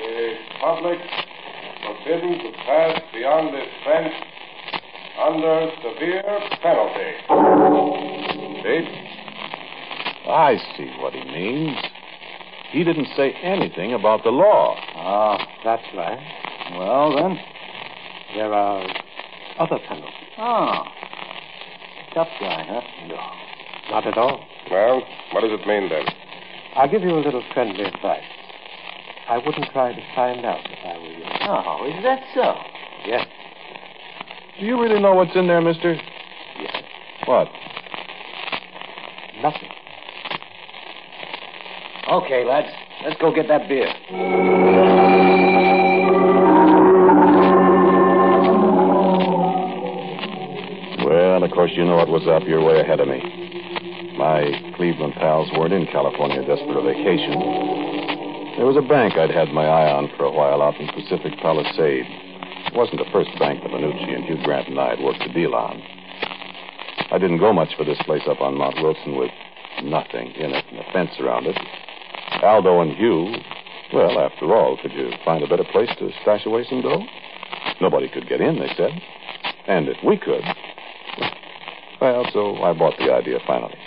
The 0.00 0.34
public 0.60 0.98
forbidden 2.08 2.38
to 2.38 2.52
pass 2.64 3.00
beyond 3.12 3.54
this 3.54 3.68
fence 3.84 4.14
under 5.26 5.70
severe 5.82 6.40
penalty. 6.62 7.12
See? 8.62 10.30
I 10.30 10.56
see 10.76 10.90
what 11.00 11.12
he 11.12 11.24
means. 11.24 11.76
He 12.70 12.84
didn't 12.84 13.08
say 13.16 13.32
anything 13.42 13.92
about 13.94 14.24
the 14.24 14.30
law. 14.30 14.76
Ah, 14.94 15.38
That's 15.64 15.82
right. 15.94 16.18
well 16.78 17.14
then. 17.16 17.38
There 18.34 18.52
are 18.52 18.82
other 19.58 19.78
penalties. 19.88 20.14
Ah. 20.38 20.84
Tough 22.14 22.28
guy, 22.40 22.64
huh? 22.68 22.80
No, 23.08 23.16
not 23.90 24.06
at 24.06 24.16
all. 24.18 24.44
Well, 24.70 25.02
what 25.32 25.40
does 25.42 25.50
it 25.52 25.66
mean, 25.66 25.88
then? 25.88 26.04
I'll 26.74 26.90
give 26.90 27.02
you 27.02 27.16
a 27.16 27.20
little 27.20 27.42
friendly 27.52 27.84
advice. 27.84 28.22
I 29.28 29.38
wouldn't 29.38 29.70
try 29.72 29.92
to 29.92 30.00
find 30.14 30.44
out 30.44 30.60
if 30.64 30.78
I 30.84 30.98
were 30.98 31.12
you. 31.12 31.17
Oh, 31.50 31.86
is 31.86 32.02
that 32.02 32.20
so? 32.34 32.52
Yes. 33.06 33.26
Do 34.60 34.66
you 34.66 34.78
really 34.78 35.00
know 35.00 35.14
what's 35.14 35.34
in 35.34 35.46
there, 35.46 35.62
mister? 35.62 35.94
Yes. 35.94 36.82
What? 37.24 37.48
Nothing. 39.40 39.70
Okay, 42.10 42.44
lads. 42.44 42.68
Let's 43.02 43.18
go 43.18 43.34
get 43.34 43.48
that 43.48 43.66
beer. 43.66 43.86
Well, 51.02 51.42
of 51.44 51.50
course, 51.52 51.70
you 51.74 51.86
know 51.86 51.96
what 51.96 52.08
was 52.08 52.28
up. 52.28 52.46
You're 52.46 52.62
way 52.62 52.80
ahead 52.80 53.00
of 53.00 53.08
me. 53.08 53.20
My 54.18 54.74
Cleveland 54.76 55.14
pals 55.14 55.48
weren't 55.56 55.72
in 55.72 55.86
California 55.86 56.44
just 56.44 56.60
for 56.64 56.78
a 56.78 56.82
vacation. 56.82 57.97
There 58.58 58.66
was 58.66 58.74
a 58.74 58.82
bank 58.82 59.14
I'd 59.14 59.30
had 59.30 59.54
my 59.54 59.62
eye 59.62 59.86
on 59.86 60.10
for 60.18 60.24
a 60.24 60.34
while 60.34 60.60
out 60.62 60.74
in 60.82 60.90
Pacific 60.90 61.38
Palisade. 61.38 62.10
It 62.66 62.74
wasn't 62.74 62.98
the 62.98 63.06
first 63.14 63.30
bank 63.38 63.62
that 63.62 63.70
Minucci 63.70 64.10
and 64.10 64.24
Hugh 64.26 64.42
Grant 64.42 64.66
and 64.66 64.80
I 64.80 64.98
had 64.98 64.98
worked 64.98 65.22
a 65.22 65.32
deal 65.32 65.54
on. 65.54 65.78
I 67.14 67.18
didn't 67.22 67.38
go 67.38 67.52
much 67.52 67.70
for 67.78 67.84
this 67.84 68.02
place 68.02 68.26
up 68.26 68.40
on 68.40 68.58
Mount 68.58 68.74
Wilson 68.82 69.14
with 69.14 69.30
nothing 69.84 70.34
in 70.34 70.50
it 70.50 70.64
and 70.74 70.80
a 70.80 70.92
fence 70.92 71.14
around 71.20 71.46
it. 71.46 71.54
Aldo 72.42 72.82
and 72.82 72.98
Hugh, 72.98 73.30
well, 73.94 74.18
after 74.18 74.50
all, 74.52 74.76
could 74.82 74.90
you 74.90 75.12
find 75.24 75.44
a 75.44 75.46
better 75.46 75.64
place 75.70 75.94
to 76.02 76.10
stash 76.22 76.44
away 76.44 76.66
some 76.68 76.82
dough? 76.82 77.06
Nobody 77.80 78.08
could 78.08 78.28
get 78.28 78.40
in, 78.40 78.58
they 78.58 78.74
said. 78.76 78.90
And 79.68 79.86
if 79.86 80.02
we 80.02 80.18
could. 80.18 80.42
Well, 82.00 82.26
so 82.34 82.56
I 82.66 82.72
bought 82.74 82.98
the 82.98 83.14
idea 83.14 83.38
finally. 83.46 83.78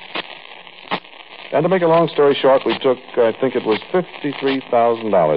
And 1.54 1.64
to 1.64 1.70
make 1.70 1.82
a 1.82 1.88
long 1.88 2.08
story 2.08 2.34
short, 2.42 2.62
we 2.66 2.80
took, 2.80 2.98
I 3.20 3.36
think 3.42 3.56
it 3.56 3.66
was 3.66 3.80
$53,000 3.92 4.72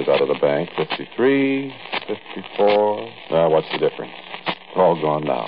out 0.07 0.21
of 0.21 0.29
the 0.29 0.39
bank. 0.39 0.69
53, 0.77 1.73
54. 2.07 3.11
Now, 3.31 3.49
what's 3.49 3.67
the 3.73 3.79
difference? 3.79 4.15
It's 4.47 4.77
all 4.77 4.95
gone 4.95 5.27
now. 5.27 5.43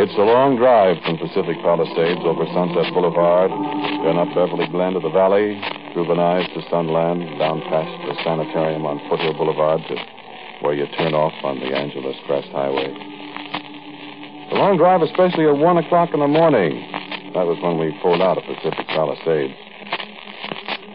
It's 0.00 0.16
a 0.16 0.24
long 0.24 0.56
drive 0.56 0.96
from 1.04 1.20
Pacific 1.20 1.60
Palisades 1.60 2.24
over 2.24 2.48
Sunset 2.56 2.88
Boulevard, 2.96 3.52
then 4.00 4.16
up 4.16 4.32
Beverly 4.32 4.64
Glen 4.72 4.96
to 4.96 5.00
the 5.04 5.12
valley, 5.12 5.60
through 5.92 6.08
Venice 6.08 6.48
to 6.56 6.64
Sunland, 6.72 7.20
down 7.36 7.60
past 7.68 7.92
the 8.08 8.16
sanitarium 8.24 8.88
on 8.88 8.96
Foothill 9.10 9.36
Boulevard 9.36 9.84
to 9.92 9.96
where 10.64 10.72
you 10.72 10.86
turn 10.96 11.12
off 11.12 11.36
on 11.44 11.60
the 11.60 11.76
Angeles 11.76 12.16
Crest 12.24 12.48
Highway. 12.48 13.09
The 14.50 14.58
long 14.58 14.76
drive, 14.82 14.98
especially 15.02 15.46
at 15.46 15.54
1 15.54 15.62
o'clock 15.78 16.10
in 16.10 16.18
the 16.18 16.26
morning. 16.26 16.82
That 17.38 17.46
was 17.46 17.54
when 17.62 17.78
we 17.78 17.94
pulled 18.02 18.18
out 18.18 18.34
of 18.34 18.42
Pacific 18.42 18.82
Palisades. 18.90 19.54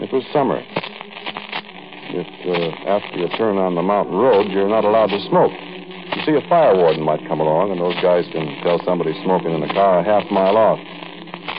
It 0.04 0.12
was 0.12 0.28
summer. 0.36 0.60
If, 0.60 2.28
uh, 2.52 2.76
after 2.84 3.16
you 3.16 3.32
turn 3.40 3.56
on 3.56 3.80
the 3.80 3.82
mountain 3.82 4.20
road, 4.20 4.52
you're 4.52 4.68
not 4.68 4.84
allowed 4.84 5.16
to 5.16 5.24
smoke. 5.32 5.56
You 5.56 6.22
see, 6.28 6.36
a 6.36 6.44
fire 6.52 6.76
warden 6.76 7.00
might 7.00 7.24
come 7.32 7.40
along, 7.40 7.72
and 7.72 7.80
those 7.80 7.96
guys 8.04 8.28
can 8.36 8.60
tell 8.60 8.84
somebody 8.84 9.16
smoking 9.24 9.56
in 9.56 9.64
the 9.64 9.72
car 9.72 10.00
a 10.00 10.04
half 10.04 10.28
mile 10.28 10.60
off. 10.60 10.80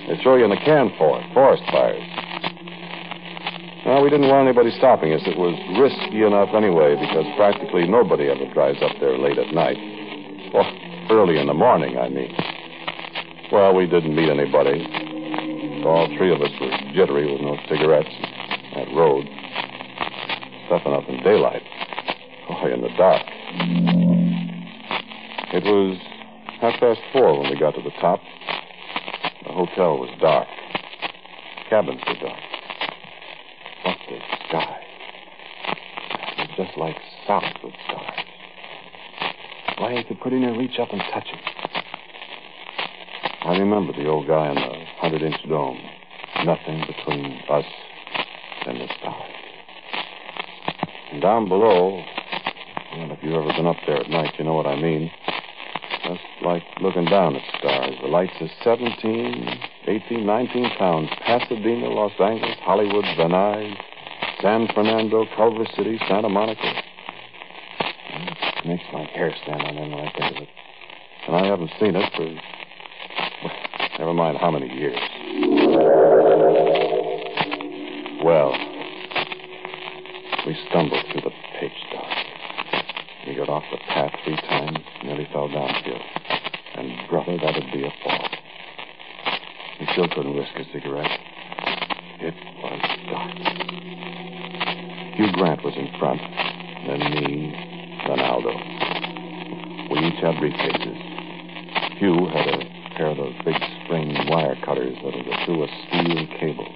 They 0.05 0.21
throw 0.21 0.37
you 0.37 0.45
in 0.45 0.53
the 0.53 0.61
can 0.61 0.93
for 1.01 1.17
it, 1.17 1.25
forest 1.33 1.65
fires. 1.73 2.05
Well, 3.89 4.05
we 4.05 4.13
didn't 4.13 4.29
want 4.29 4.45
anybody 4.45 4.69
stopping 4.77 5.17
us. 5.17 5.25
It 5.25 5.41
was 5.41 5.57
risky 5.81 6.29
enough 6.29 6.53
anyway, 6.53 6.93
because 7.01 7.25
practically 7.41 7.89
nobody 7.89 8.29
ever 8.29 8.45
drives 8.53 8.85
up 8.85 8.93
there 9.01 9.17
late 9.17 9.41
at 9.41 9.49
night. 9.57 9.81
Well, 10.53 10.69
early 11.11 11.39
in 11.39 11.47
the 11.47 11.55
morning, 11.55 11.99
I 11.99 12.09
mean. 12.09 12.35
Well, 13.53 13.75
we 13.75 13.87
didn't 13.87 14.15
meet 14.15 14.29
anybody. 14.29 14.85
All 15.85 16.09
three 16.19 16.33
of 16.33 16.41
us 16.41 16.51
were 16.61 16.71
jittery 16.95 17.31
with 17.31 17.41
no 17.41 17.57
cigarettes. 17.69 18.11
That 18.75 18.89
road. 18.95 19.27
Tough 20.69 20.83
enough 20.85 21.05
in 21.09 21.23
daylight. 21.23 21.63
Boy, 22.49 22.73
in 22.73 22.81
the 22.81 22.91
dark. 22.99 23.23
It 25.53 25.65
was 25.65 25.99
half 26.61 26.81
past 26.81 27.01
four 27.13 27.41
when 27.41 27.51
we 27.51 27.59
got 27.59 27.75
to 27.77 27.83
the 27.83 27.95
top. 28.01 28.21
The 29.45 29.53
hotel 29.53 29.99
was 29.99 30.11
dark. 30.21 30.49
Cabins 31.71 32.01
were 32.07 32.15
dark. 32.15 32.41
But 33.85 33.97
the 34.09 34.19
sky. 34.49 34.81
It 36.39 36.49
was 36.49 36.67
just 36.67 36.77
like 36.77 36.97
Southwood 37.27 37.75
stars. 37.87 38.26
Why, 39.79 40.03
could 40.09 40.33
near 40.33 40.57
reach 40.59 40.79
up 40.81 40.89
and 40.91 41.03
touch 41.13 41.27
them. 41.27 41.41
I 43.45 43.59
remember 43.59 43.93
the 43.93 44.09
old 44.09 44.27
guy 44.27 44.49
in 44.49 44.55
the 44.55 44.85
hundred 44.99 45.23
inch 45.23 45.37
dome. 45.49 45.79
Nothing 46.45 46.83
between 46.87 47.41
us 47.51 47.65
and 48.67 48.81
the 48.81 48.89
stars. 48.99 49.33
And 51.13 51.21
down 51.21 51.49
below, 51.49 52.03
well, 52.97 53.13
if 53.13 53.19
you've 53.23 53.35
ever 53.35 53.53
been 53.53 53.67
up 53.67 53.77
there 53.87 53.99
at 53.99 54.09
night, 54.09 54.33
you 54.39 54.45
know 54.45 54.55
what 54.55 54.67
I 54.67 54.81
mean. 54.81 55.11
Just 56.05 56.21
like 56.43 56.63
looking 56.81 57.05
down 57.05 57.37
at 57.37 57.43
stars. 57.59 57.95
The 58.01 58.09
lights 58.09 58.33
are 58.41 58.49
17, 58.65 59.61
18, 59.89 60.27
19 60.27 60.71
towns. 60.79 61.11
Pasadena, 61.25 61.89
Los 61.89 62.13
Angeles, 62.19 62.57
Hollywood, 62.63 63.05
Van 63.19 63.31
Nuys, 63.31 63.77
San 64.41 64.69
Fernando, 64.75 65.27
Culver 65.37 65.67
City, 65.77 65.99
Santa 66.09 66.31
Monica. 66.31 66.86
Makes 68.77 68.93
my 68.93 69.05
hair 69.05 69.35
stand 69.43 69.63
on 69.63 69.79
end 69.79 69.91
when 69.91 70.07
I 70.07 70.13
think 70.13 70.37
of 70.37 70.43
it. 70.43 70.49
And 71.27 71.37
I 71.37 71.47
haven't 71.47 71.71
seen 71.81 71.97
it 71.97 72.13
for, 72.15 72.27
well, 73.43 73.57
never 73.99 74.13
mind 74.13 74.37
how 74.37 74.51
many 74.51 74.69
years. 74.69 74.99
Well, 78.23 78.53
we 80.47 80.59
stumbled 80.69 81.07
through 81.11 81.23
the 81.23 81.33
pitch 81.59 81.73
dark. 81.91 82.17
We 83.27 83.35
got 83.35 83.49
off 83.49 83.65
the 83.73 83.79
path 83.89 84.13
three 84.25 84.37
times, 84.37 84.79
nearly 85.03 85.27
fell 85.33 85.49
downhill. 85.49 86.03
And, 86.75 87.09
brother, 87.09 87.39
that'd 87.39 87.73
be 87.73 87.83
a 87.83 87.93
fall. 88.05 88.29
We 89.81 89.87
still 89.93 90.09
couldn't 90.09 90.37
risk 90.37 90.53
a 90.55 90.65
cigarette. 90.71 91.19
It 92.21 92.35
was 92.61 92.81
dark. 93.09 93.37
Hugh 95.17 95.33
Grant 95.33 95.65
was 95.65 95.75
in 95.77 95.99
front, 95.99 96.21
then 96.87 97.01
me, 97.11 97.66
then 98.09 98.21
Aldo. 98.21 98.53
We 99.91 99.99
each 100.07 100.21
had 100.23 100.37
briefcases. 100.37 100.99
Hugh 101.99 102.27
had 102.29 102.47
a 102.49 102.59
pair 102.97 103.09
of 103.09 103.17
those 103.17 103.35
big 103.45 103.57
spring 103.85 104.15
wire 104.29 104.57
cutters 104.65 104.95
that'll 105.03 105.25
go 105.25 105.37
through 105.45 105.65
a 105.65 105.69
steel 105.89 106.27
cable. 106.39 106.69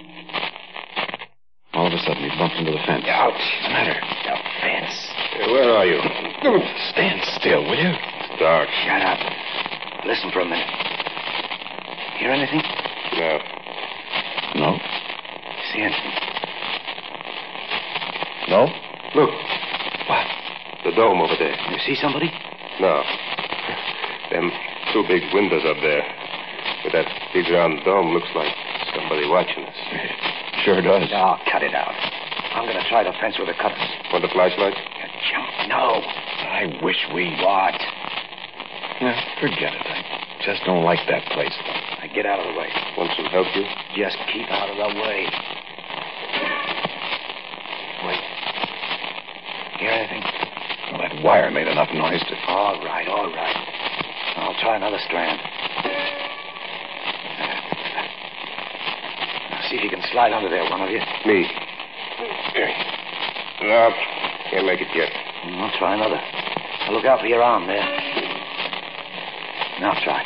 All 1.72 1.86
of 1.86 1.92
a 1.92 1.98
sudden, 2.02 2.22
he 2.22 2.30
bumped 2.38 2.56
into 2.56 2.72
the 2.72 2.82
fence. 2.86 3.04
Ouch. 3.06 3.32
What's 3.32 3.62
the 3.62 3.70
matter? 3.70 3.94
The 3.94 4.36
fence. 4.60 4.94
where 5.50 5.70
are 5.76 5.86
you? 5.86 6.00
Stand 6.92 7.22
still, 7.40 7.62
will 7.64 7.78
you? 7.78 7.92
It's 7.94 8.40
Dark. 8.40 8.68
Shut 8.84 9.02
up. 9.02 9.18
Listen 10.04 10.30
for 10.32 10.40
a 10.40 10.44
minute. 10.44 10.68
Hear 12.18 12.32
anything? 12.32 12.60
No. 13.16 13.38
No. 14.56 14.78
See 15.72 15.80
anything? 15.80 16.12
No? 18.48 18.66
Look, 19.14 19.30
What? 19.30 19.39
The 20.90 20.96
dome 20.96 21.22
over 21.22 21.38
there. 21.38 21.54
You 21.70 21.78
see 21.86 21.94
somebody? 21.94 22.26
No. 22.80 23.02
Them 24.30 24.50
two 24.92 25.06
big 25.06 25.22
windows 25.32 25.62
up 25.62 25.78
there. 25.80 26.02
With 26.82 26.92
that 26.94 27.06
big 27.32 27.46
round 27.50 27.84
dome 27.84 28.10
looks 28.10 28.30
like 28.34 28.50
somebody 28.94 29.28
watching 29.28 29.64
us. 29.64 29.78
Sure 30.60 30.82
does. 30.82 31.08
No, 31.08 31.40
cut 31.50 31.62
it 31.62 31.72
out. 31.72 31.88
I'm 32.52 32.68
going 32.68 32.76
to 32.76 32.84
try 32.90 33.02
the 33.02 33.16
fence 33.16 33.38
with 33.40 33.48
a 33.48 33.56
cutter. 33.56 33.80
Want 34.12 34.20
the 34.20 34.28
flashlight? 34.28 34.76
You 34.76 35.08
jump. 35.32 35.48
No. 35.72 36.04
I 36.04 36.68
wish 36.84 37.00
we. 37.14 37.32
What? 37.40 37.80
Yeah, 39.00 39.16
forget 39.40 39.72
it. 39.72 39.80
I 39.88 40.36
just 40.44 40.60
don't 40.66 40.84
like 40.84 41.00
that 41.08 41.24
place. 41.32 41.56
Now 41.96 42.12
get 42.12 42.26
out 42.26 42.44
of 42.44 42.52
the 42.52 42.60
way. 42.60 42.68
Want 42.98 43.08
some 43.16 43.24
help, 43.32 43.48
you? 43.56 43.64
Just 43.96 44.18
keep 44.28 44.44
out 44.52 44.68
of 44.68 44.76
the 44.76 45.00
way. 45.00 45.24
Wait. 48.04 48.22
Hear 49.80 49.96
anything? 49.96 50.22
Well, 50.92 51.00
that 51.00 51.09
wire 51.22 51.50
made 51.50 51.68
enough 51.68 51.88
noise 51.92 52.22
to. 52.28 52.34
All 52.48 52.82
right, 52.84 53.08
all 53.08 53.30
right. 53.32 53.56
I'll 54.36 54.56
try 54.60 54.76
another 54.76 54.98
strand. 55.04 55.38
Now, 59.50 59.60
see 59.68 59.76
if 59.76 59.84
you 59.84 59.90
can 59.90 60.02
slide 60.12 60.32
under 60.32 60.48
there, 60.48 60.64
one 60.70 60.80
of 60.82 60.90
you. 60.90 61.00
Me. 61.26 61.46
No, 63.62 63.90
can't 64.50 64.66
make 64.66 64.80
it 64.80 64.88
yet. 64.94 65.12
I'll 65.60 65.78
try 65.78 65.94
another. 65.94 66.16
Now, 66.16 66.92
look 66.92 67.04
out 67.04 67.20
for 67.20 67.26
your 67.26 67.42
arm 67.42 67.66
there. 67.66 67.84
Now 69.80 69.94
try. 70.04 70.22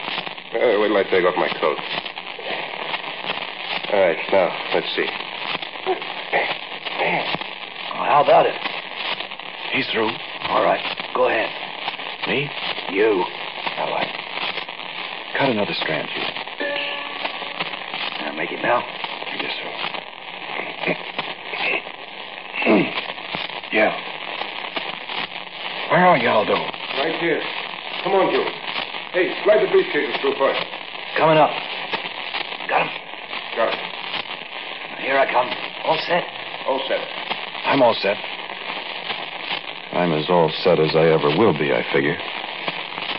Uh, 0.54 0.78
wait 0.80 0.88
till 0.88 0.96
I 0.96 1.02
take 1.11 1.24
off 1.24 1.37
my 1.37 1.48
coat. 1.61 1.78
All 3.92 4.00
right, 4.00 4.18
now, 4.33 4.50
let's 4.74 4.94
see. 4.94 5.09
Oh, 7.94 8.04
how 8.04 8.22
about 8.24 8.46
it? 8.46 8.54
He's 9.72 9.87
through. 9.92 10.11
All 10.48 10.62
right, 10.64 10.83
go 11.14 11.28
ahead. 11.28 11.50
Me? 12.28 12.48
You. 12.92 13.24
All 13.78 13.90
right. 13.90 14.09
Cut 15.38 15.50
another 15.50 15.74
strand, 15.74 16.09
Hugh. 16.09 16.22
Now, 18.22 18.33
make 18.37 18.52
it 18.52 18.62
now. 18.62 18.78
I 18.80 19.37
guess 19.37 19.52
so. 19.59 19.68
yeah. 23.72 23.92
Where 25.90 26.07
are 26.07 26.18
you, 26.18 26.28
Aldo? 26.28 26.54
Right 26.54 27.18
here. 27.20 27.42
Come 28.04 28.12
on, 28.14 28.30
Hugh. 28.30 28.46
Hey, 29.12 29.35
slide 29.44 29.62
the 29.62 29.68
briefcases 29.70 30.20
through 30.20 30.35
first. 30.38 30.61
Coming 31.18 31.38
up. 31.38 31.50
Got 32.68 32.83
him. 32.87 32.92
Got 33.57 33.68
it. 33.74 33.78
Here 35.02 35.18
I 35.18 35.26
come. 35.30 35.48
All 35.85 35.98
set? 36.07 36.24
All 36.66 36.80
set. 36.88 36.98
I'm 37.66 37.83
all 37.83 37.94
set. 37.94 38.16
I'm 40.04 40.12
as 40.12 40.28
all 40.28 40.52
set 40.60 40.76
as 40.76 40.92
I 40.92 41.16
ever 41.16 41.32
will 41.32 41.56
be, 41.56 41.72
I 41.72 41.80
figure. 41.88 42.12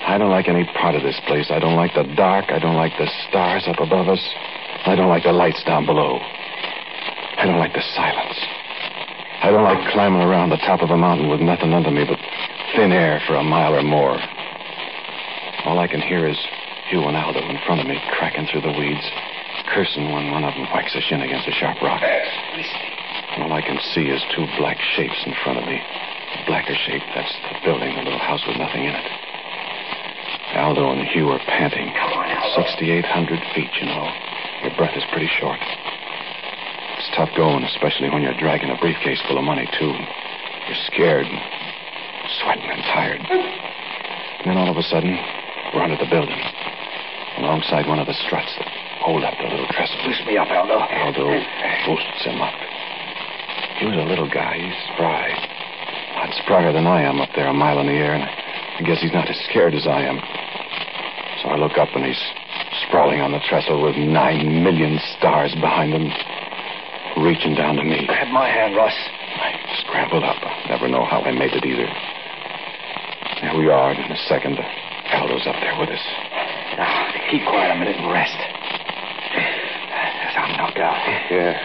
I 0.06 0.22
don't 0.22 0.30
like 0.30 0.46
any 0.46 0.70
part 0.78 0.94
of 0.94 1.02
this 1.02 1.18
place. 1.26 1.50
I 1.50 1.58
don't 1.58 1.74
like 1.74 1.98
the 1.98 2.06
dark. 2.14 2.54
I 2.54 2.62
don't 2.62 2.78
like 2.78 2.94
the 3.02 3.10
stars 3.26 3.66
up 3.66 3.82
above 3.82 4.06
us. 4.06 4.22
I 4.86 4.94
don't 4.94 5.10
like 5.10 5.26
the 5.26 5.34
lights 5.34 5.66
down 5.66 5.90
below. 5.90 6.22
I 7.42 7.50
don't 7.50 7.58
like 7.58 7.74
the 7.74 7.82
silence. 7.98 8.38
I 9.42 9.50
don't 9.50 9.66
like 9.66 9.82
climbing 9.98 10.22
around 10.22 10.54
the 10.54 10.62
top 10.62 10.86
of 10.86 10.94
a 10.94 10.98
mountain 10.98 11.26
with 11.26 11.42
nothing 11.42 11.74
under 11.74 11.90
me 11.90 12.06
but 12.06 12.22
thin 12.78 12.94
air 12.94 13.18
for 13.26 13.34
a 13.34 13.44
mile 13.44 13.74
or 13.74 13.82
more. 13.82 14.22
All 15.66 15.82
I 15.82 15.90
can 15.90 16.06
hear 16.06 16.30
is 16.30 16.38
Hugh 16.94 17.02
and 17.10 17.18
Aldo 17.18 17.42
in 17.50 17.58
front 17.66 17.82
of 17.82 17.88
me, 17.90 17.98
cracking 18.14 18.46
through 18.54 18.62
the 18.62 18.78
weeds, 18.78 19.10
cursing 19.74 20.14
when 20.14 20.30
one 20.30 20.46
of 20.46 20.54
them 20.54 20.70
whacks 20.70 20.94
a 20.94 21.02
shin 21.02 21.26
against 21.26 21.50
a 21.50 21.52
sharp 21.58 21.82
rock. 21.82 22.06
All 23.42 23.52
I 23.52 23.66
can 23.66 23.82
see 23.98 24.06
is 24.06 24.22
two 24.38 24.46
black 24.62 24.78
shapes 24.94 25.18
in 25.26 25.34
front 25.42 25.58
of 25.58 25.66
me. 25.66 25.82
The 26.36 26.44
blacker 26.48 26.76
shape, 26.76 27.04
that's 27.16 27.32
the 27.48 27.58
building, 27.64 27.96
the 27.96 28.04
little 28.04 28.20
house 28.20 28.44
with 28.48 28.58
nothing 28.58 28.84
in 28.84 28.94
it. 28.94 29.08
Aldo 30.56 30.92
and 30.92 31.04
Hugh 31.08 31.30
are 31.30 31.40
panting. 31.48 31.92
Come 31.96 32.12
on, 32.16 32.32
Aldo. 32.32 32.64
6,800 32.76 33.40
feet, 33.56 33.72
you 33.80 33.88
know. 33.88 34.08
Your 34.64 34.76
breath 34.76 34.96
is 34.96 35.04
pretty 35.12 35.30
short. 35.40 35.60
It's 36.98 37.12
tough 37.16 37.30
going, 37.36 37.64
especially 37.64 38.10
when 38.10 38.24
you're 38.24 38.38
dragging 38.40 38.72
a 38.72 38.78
briefcase 38.80 39.20
full 39.28 39.38
of 39.38 39.44
money, 39.44 39.68
too. 39.80 39.92
You're 39.92 40.84
scared 40.88 41.28
and 41.28 41.40
sweating 42.40 42.72
and 42.72 42.82
tired. 42.88 43.20
And 43.20 44.48
then 44.48 44.58
all 44.58 44.72
of 44.72 44.78
a 44.78 44.84
sudden, 44.84 45.12
we're 45.74 45.84
under 45.84 45.98
the 46.00 46.10
building, 46.10 46.40
alongside 47.38 47.86
one 47.88 48.00
of 48.00 48.08
the 48.08 48.16
struts 48.26 48.56
that 48.58 48.68
hold 49.04 49.24
up 49.24 49.36
the 49.38 49.52
little 49.52 49.68
trestle. 49.76 50.00
Boost 50.08 50.26
me 50.26 50.38
up, 50.38 50.48
Aldo. 50.50 50.80
Aldo 50.80 51.26
boosts 51.86 52.24
him 52.24 52.42
up. 52.42 52.56
He 53.78 53.86
was 53.86 54.00
a 54.00 54.08
little 54.08 54.30
guy. 54.30 54.56
He's 54.56 54.96
spry. 54.96 55.45
Lot 56.36 56.46
sprier 56.46 56.74
than 56.74 56.88
I 56.88 57.02
am 57.04 57.22
up 57.22 57.30
there 57.36 57.48
a 57.48 57.54
mile 57.54 57.80
in 57.80 57.88
the 57.88 57.94
air, 57.94 58.14
and 58.14 58.24
I 58.24 58.82
guess 58.84 59.02
he's 59.02 59.14
not 59.14 59.30
as 59.30 59.38
scared 59.50 59.74
as 59.74 59.88
I 59.88 60.02
am. 60.04 60.20
So 61.44 61.50
I 61.50 61.56
look 61.56 61.78
up, 61.78 61.90
and 61.96 62.06
he's 62.06 62.20
sprawling 62.88 63.22
on 63.22 63.32
the 63.32 63.40
trestle 63.48 63.82
with 63.82 63.96
nine 63.96 64.64
million 64.64 65.00
stars 65.18 65.54
behind 65.56 65.94
him, 65.94 66.12
reaching 67.24 67.56
down 67.56 67.76
to 67.76 67.84
me. 67.84 68.06
Grab 68.08 68.32
my 68.34 68.48
hand, 68.50 68.76
Ross. 68.76 68.96
I 68.96 69.56
scrambled 69.86 70.24
up. 70.24 70.38
I 70.42 70.70
never 70.70 70.88
know 70.88 71.06
how 71.06 71.22
I 71.22 71.32
made 71.32 71.54
it 71.54 71.66
either. 71.66 71.88
There 73.42 73.56
we 73.60 73.70
are, 73.70 73.92
and 73.92 74.00
in 74.00 74.12
a 74.12 74.22
second, 74.28 74.58
Aldo's 75.12 75.48
up 75.48 75.56
there 75.62 75.78
with 75.80 75.90
us. 75.90 76.04
Now, 76.78 77.12
keep 77.32 77.44
quiet 77.48 77.72
a 77.72 77.80
minute 77.80 77.96
and 77.96 78.12
rest. 78.12 78.40
I'm 80.36 80.52
knocked 80.58 80.80
out. 80.80 81.00
Yeah. 81.32 81.56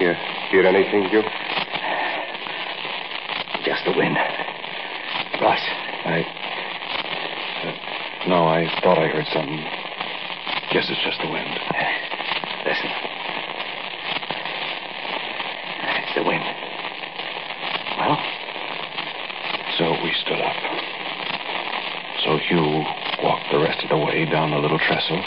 You 0.00 0.12
hear 0.50 0.66
anything, 0.66 1.08
Hugh? 1.08 1.22
The 3.84 3.92
wind. 3.92 4.16
Ross, 5.40 5.60
I. 6.06 6.24
Uh, 7.64 8.28
no, 8.28 8.44
I 8.48 8.64
thought 8.82 8.98
I 8.98 9.08
heard 9.08 9.26
something. 9.32 9.60
Guess 10.72 10.88
it's 10.88 11.04
just 11.04 11.20
the 11.20 11.28
wind. 11.30 11.48
listen. 12.64 12.90
It's 16.00 16.14
the 16.16 16.24
wind. 16.24 16.44
Well, 17.98 18.18
So 19.76 19.92
we 20.02 20.12
stood 20.24 20.40
up. 20.40 20.56
So 22.24 22.38
Hugh 22.38 22.84
walked 23.22 23.52
the 23.52 23.58
rest 23.60 23.84
of 23.84 23.90
the 23.90 23.98
way 23.98 24.24
down 24.24 24.50
the 24.50 24.58
little 24.58 24.78
trestle. 24.78 25.22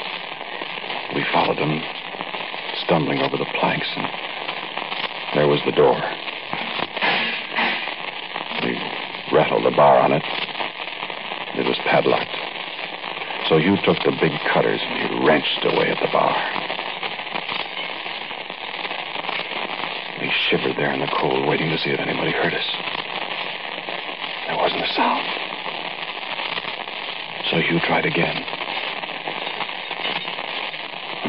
We 1.13 1.23
followed 1.31 1.57
him, 1.57 1.79
stumbling 2.85 3.19
over 3.19 3.37
the 3.37 3.45
planks, 3.59 3.87
and 3.95 4.05
there 5.35 5.47
was 5.47 5.61
the 5.65 5.71
door. 5.71 5.95
We 8.63 8.73
rattled 9.37 9.69
the 9.69 9.75
bar 9.77 10.01
on 10.01 10.11
it. 10.11 10.25
It 11.61 11.69
was 11.69 11.77
padlocked. 11.85 12.33
So 13.45 13.61
you 13.61 13.77
took 13.85 14.01
the 14.01 14.17
big 14.17 14.33
cutters 14.49 14.81
and 14.81 14.97
you 14.97 15.21
wrenched 15.21 15.61
away 15.61 15.93
at 15.93 16.01
the 16.01 16.09
bar. 16.09 16.33
We 20.17 20.33
shivered 20.49 20.73
there 20.75 20.91
in 20.91 20.99
the 20.99 21.13
cold, 21.21 21.47
waiting 21.47 21.69
to 21.69 21.77
see 21.77 21.93
if 21.93 21.99
anybody 22.01 22.33
heard 22.33 22.49
us. 22.49 22.65
There 24.49 24.57
wasn't 24.57 24.81
a 24.81 24.89
sound. 24.97 25.21
So 27.53 27.61
you 27.61 27.77
tried 27.85 28.09
again. 28.09 28.41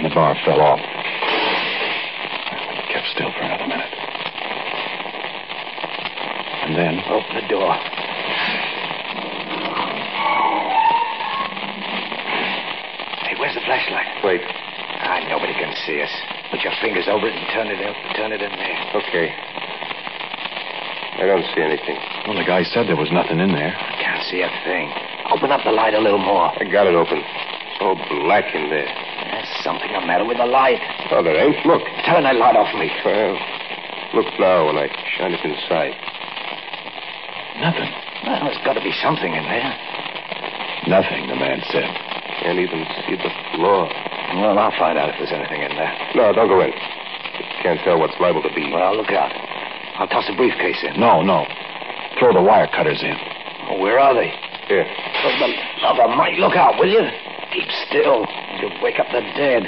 And 0.01 0.05
the 0.09 0.15
bar 0.17 0.35
fell 0.49 0.65
off. 0.65 0.81
Kept 2.89 3.07
still 3.13 3.31
for 3.37 3.45
another 3.45 3.69
minute. 3.69 3.93
And 6.65 6.75
then. 6.75 7.05
Open 7.13 7.37
the 7.37 7.49
door. 7.49 7.98
Wait. 14.29 14.45
Ah, 14.45 15.25
nobody 15.25 15.57
can 15.57 15.73
see 15.89 16.05
us. 16.05 16.13
Put 16.53 16.61
your 16.61 16.77
fingers 16.85 17.09
over 17.09 17.25
it 17.25 17.33
and 17.33 17.49
turn 17.49 17.73
it 17.73 17.81
in, 17.81 17.93
turn 18.13 18.29
it 18.29 18.45
in 18.45 18.53
there. 18.53 18.77
Okay. 19.01 19.33
I 21.17 21.25
don't 21.25 21.49
see 21.57 21.65
anything. 21.65 21.97
Well, 22.29 22.37
the 22.37 22.45
guy 22.45 22.61
said 22.61 22.93
there 22.93 23.01
was 23.01 23.09
nothing 23.09 23.41
in 23.41 23.57
there. 23.57 23.73
I 23.73 23.97
can't 23.97 24.21
see 24.29 24.45
a 24.45 24.53
thing. 24.69 24.93
Open 25.33 25.49
up 25.49 25.65
the 25.65 25.73
light 25.73 25.97
a 25.97 26.03
little 26.05 26.21
more. 26.21 26.53
I 26.53 26.69
got 26.69 26.85
it 26.85 26.93
open. 26.93 27.25
It's 27.25 27.81
all 27.81 27.97
black 27.97 28.53
in 28.53 28.69
there. 28.69 28.85
There's 28.85 29.49
something 29.65 29.89
the 29.97 30.05
matter 30.05 30.29
with 30.29 30.37
the 30.37 30.45
light. 30.45 30.85
Oh, 31.09 31.25
there 31.25 31.41
ain't. 31.41 31.65
Look. 31.65 31.81
Turn 32.05 32.29
that 32.29 32.37
light 32.37 32.53
off 32.53 32.69
me. 32.77 32.93
Well, 33.01 33.33
look 34.13 34.29
now 34.37 34.69
when 34.69 34.77
I 34.77 34.93
shine 35.17 35.33
it 35.33 35.41
inside. 35.41 35.97
Nothing. 37.65 37.89
Well, 38.29 38.45
there's 38.45 38.61
got 38.61 38.77
to 38.77 38.85
be 38.85 38.93
something 39.01 39.33
in 39.33 39.45
there. 39.49 39.73
Nothing, 40.85 41.33
the 41.33 41.37
man 41.41 41.65
said. 41.73 41.89
Can't 42.41 42.59
even 42.59 42.87
see 43.07 43.17
the 43.17 43.33
floor. 43.55 43.91
Well, 44.39 44.59
I'll 44.59 44.75
find 44.79 44.99
out 44.99 45.11
if 45.11 45.17
there's 45.19 45.33
anything 45.33 45.63
in 45.63 45.75
there. 45.75 45.93
No, 46.15 46.33
don't 46.33 46.49
go 46.49 46.61
in. 46.61 46.71
You 46.71 47.45
can't 47.63 47.81
tell 47.83 47.99
what's 47.99 48.15
liable 48.21 48.43
to 48.43 48.53
be. 48.55 48.71
Well, 48.71 48.97
look 48.97 49.11
out. 49.11 49.33
I'll 49.99 50.07
toss 50.09 50.29
a 50.31 50.37
briefcase 50.37 50.79
in. 50.87 51.01
No, 51.01 51.23
no. 51.23 51.47
Throw 52.19 52.33
the 52.33 52.43
wire 52.43 52.69
cutters 52.69 53.03
in. 53.03 53.17
Oh, 53.71 53.81
where 53.81 53.99
are 53.99 54.15
they? 54.15 54.31
Here. 54.69 54.87
For 55.23 55.33
the 55.43 55.51
love 55.83 55.99
of 55.99 56.17
Mike, 56.17 56.39
look 56.39 56.55
out, 56.55 56.79
will 56.79 56.91
you? 56.91 57.03
Keep 57.53 57.69
still. 57.89 58.27
You'll 58.61 58.79
wake 58.83 59.01
up 59.01 59.07
the 59.11 59.21
dead. 59.35 59.65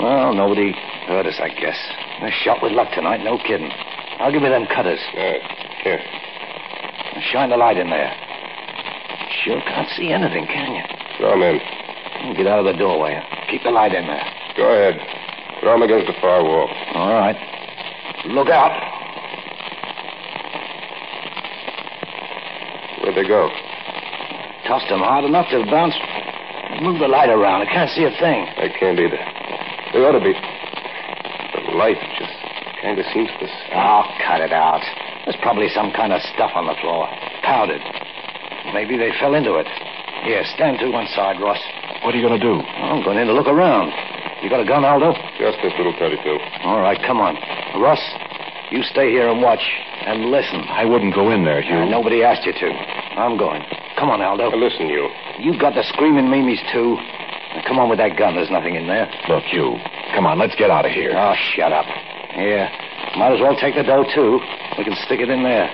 Well, 0.00 0.32
nobody 0.34 0.72
heard 1.08 1.26
us, 1.26 1.40
I 1.40 1.48
guess. 1.48 1.76
A 2.22 2.30
shot 2.30 2.62
with 2.62 2.72
luck 2.72 2.92
tonight, 2.94 3.22
no 3.24 3.38
kidding. 3.38 3.70
I'll 4.18 4.32
give 4.32 4.42
you 4.42 4.48
them 4.48 4.66
cutters. 4.66 5.00
Uh, 5.12 5.40
here. 5.82 6.00
Shine 7.32 7.50
the 7.50 7.56
light 7.56 7.76
in 7.76 7.90
there. 7.90 8.12
Sure 9.46 9.62
can't 9.62 9.88
see 9.90 10.10
anything, 10.10 10.44
can 10.50 10.74
you? 10.74 10.82
Throw 11.18 11.30
'em 11.38 11.42
in. 11.42 12.34
Get 12.34 12.48
out 12.48 12.58
of 12.58 12.64
the 12.64 12.72
doorway. 12.72 13.22
Keep 13.48 13.62
the 13.62 13.70
light 13.70 13.94
in 13.94 14.04
there. 14.04 14.26
Go 14.56 14.66
ahead. 14.66 15.00
Throw 15.60 15.74
'em 15.74 15.82
against 15.82 16.08
the 16.08 16.14
far 16.14 16.42
wall. 16.42 16.68
All 16.94 17.14
right. 17.14 17.36
Look 18.24 18.50
out. 18.50 18.74
Where'd 23.00 23.14
they 23.14 23.22
go? 23.22 23.48
Tossed 24.66 24.88
them 24.88 24.98
hard 24.98 25.24
enough 25.24 25.48
to 25.50 25.64
bounce. 25.66 25.94
Move 26.82 26.98
the 26.98 27.06
light 27.06 27.30
around. 27.30 27.62
I 27.62 27.66
can't 27.66 27.90
see 27.90 28.02
a 28.02 28.10
thing. 28.10 28.48
I 28.58 28.68
can't 28.68 28.98
either. 28.98 29.24
They 29.92 30.04
ought 30.04 30.18
to 30.18 30.20
be. 30.20 30.34
The 30.34 31.76
light 31.76 31.98
just 32.18 32.34
kind 32.82 32.98
of 32.98 33.06
seems 33.14 33.30
to. 33.38 33.46
Oh, 33.76 34.02
cut 34.26 34.40
it 34.40 34.52
out. 34.52 34.82
There's 35.24 35.36
probably 35.36 35.68
some 35.68 35.92
kind 35.92 36.12
of 36.12 36.20
stuff 36.34 36.50
on 36.56 36.66
the 36.66 36.74
floor. 36.74 37.08
Powdered. 37.42 38.05
Maybe 38.72 38.96
they 38.96 39.12
fell 39.20 39.34
into 39.34 39.54
it. 39.56 39.66
Here, 40.24 40.42
stand 40.54 40.78
to 40.80 40.90
one 40.90 41.06
side, 41.14 41.40
Ross. 41.40 41.60
What 42.02 42.14
are 42.14 42.18
you 42.18 42.26
going 42.26 42.38
to 42.38 42.44
do? 42.44 42.60
I'm 42.60 43.02
going 43.04 43.18
in 43.18 43.26
to 43.26 43.34
look 43.34 43.46
around. 43.46 43.92
You 44.42 44.50
got 44.50 44.60
a 44.60 44.66
gun, 44.66 44.84
Aldo? 44.84 45.12
Just 45.38 45.58
this 45.62 45.72
little 45.78 45.94
32. 45.98 46.20
All 46.64 46.80
right, 46.80 47.00
come 47.06 47.18
on. 47.18 47.36
Russ, 47.80 48.02
you 48.70 48.82
stay 48.82 49.10
here 49.10 49.28
and 49.28 49.40
watch 49.40 49.62
and 50.06 50.30
listen. 50.30 50.60
I 50.68 50.84
wouldn't 50.84 51.14
go 51.14 51.30
in 51.30 51.44
there, 51.44 51.62
Hugh. 51.62 51.82
Uh, 51.82 51.84
nobody 51.88 52.22
asked 52.22 52.44
you 52.44 52.52
to. 52.52 52.68
I'm 53.16 53.38
going. 53.38 53.62
Come 53.98 54.10
on, 54.10 54.20
Aldo. 54.20 54.50
Now, 54.50 54.56
listen, 54.56 54.88
you. 54.88 55.08
You've 55.38 55.60
got 55.60 55.74
the 55.74 55.82
screaming 55.82 56.28
Mimis, 56.30 56.60
too. 56.72 56.96
Now, 57.54 57.62
come 57.66 57.78
on 57.78 57.88
with 57.88 57.98
that 57.98 58.16
gun. 58.16 58.34
There's 58.36 58.50
nothing 58.50 58.74
in 58.74 58.86
there. 58.86 59.08
Look, 59.28 59.44
Hugh. 59.44 59.78
Come 60.14 60.26
on, 60.26 60.38
let's 60.38 60.54
get 60.56 60.70
out 60.70 60.84
of 60.84 60.92
here. 60.92 61.12
Oh, 61.16 61.34
shut 61.54 61.72
up. 61.72 61.86
Here. 62.34 62.68
Might 63.16 63.32
as 63.32 63.40
well 63.40 63.56
take 63.56 63.74
the 63.74 63.82
dough, 63.82 64.04
too. 64.14 64.40
We 64.76 64.84
can 64.84 64.94
stick 65.06 65.20
it 65.20 65.30
in 65.30 65.42
there. 65.42 65.66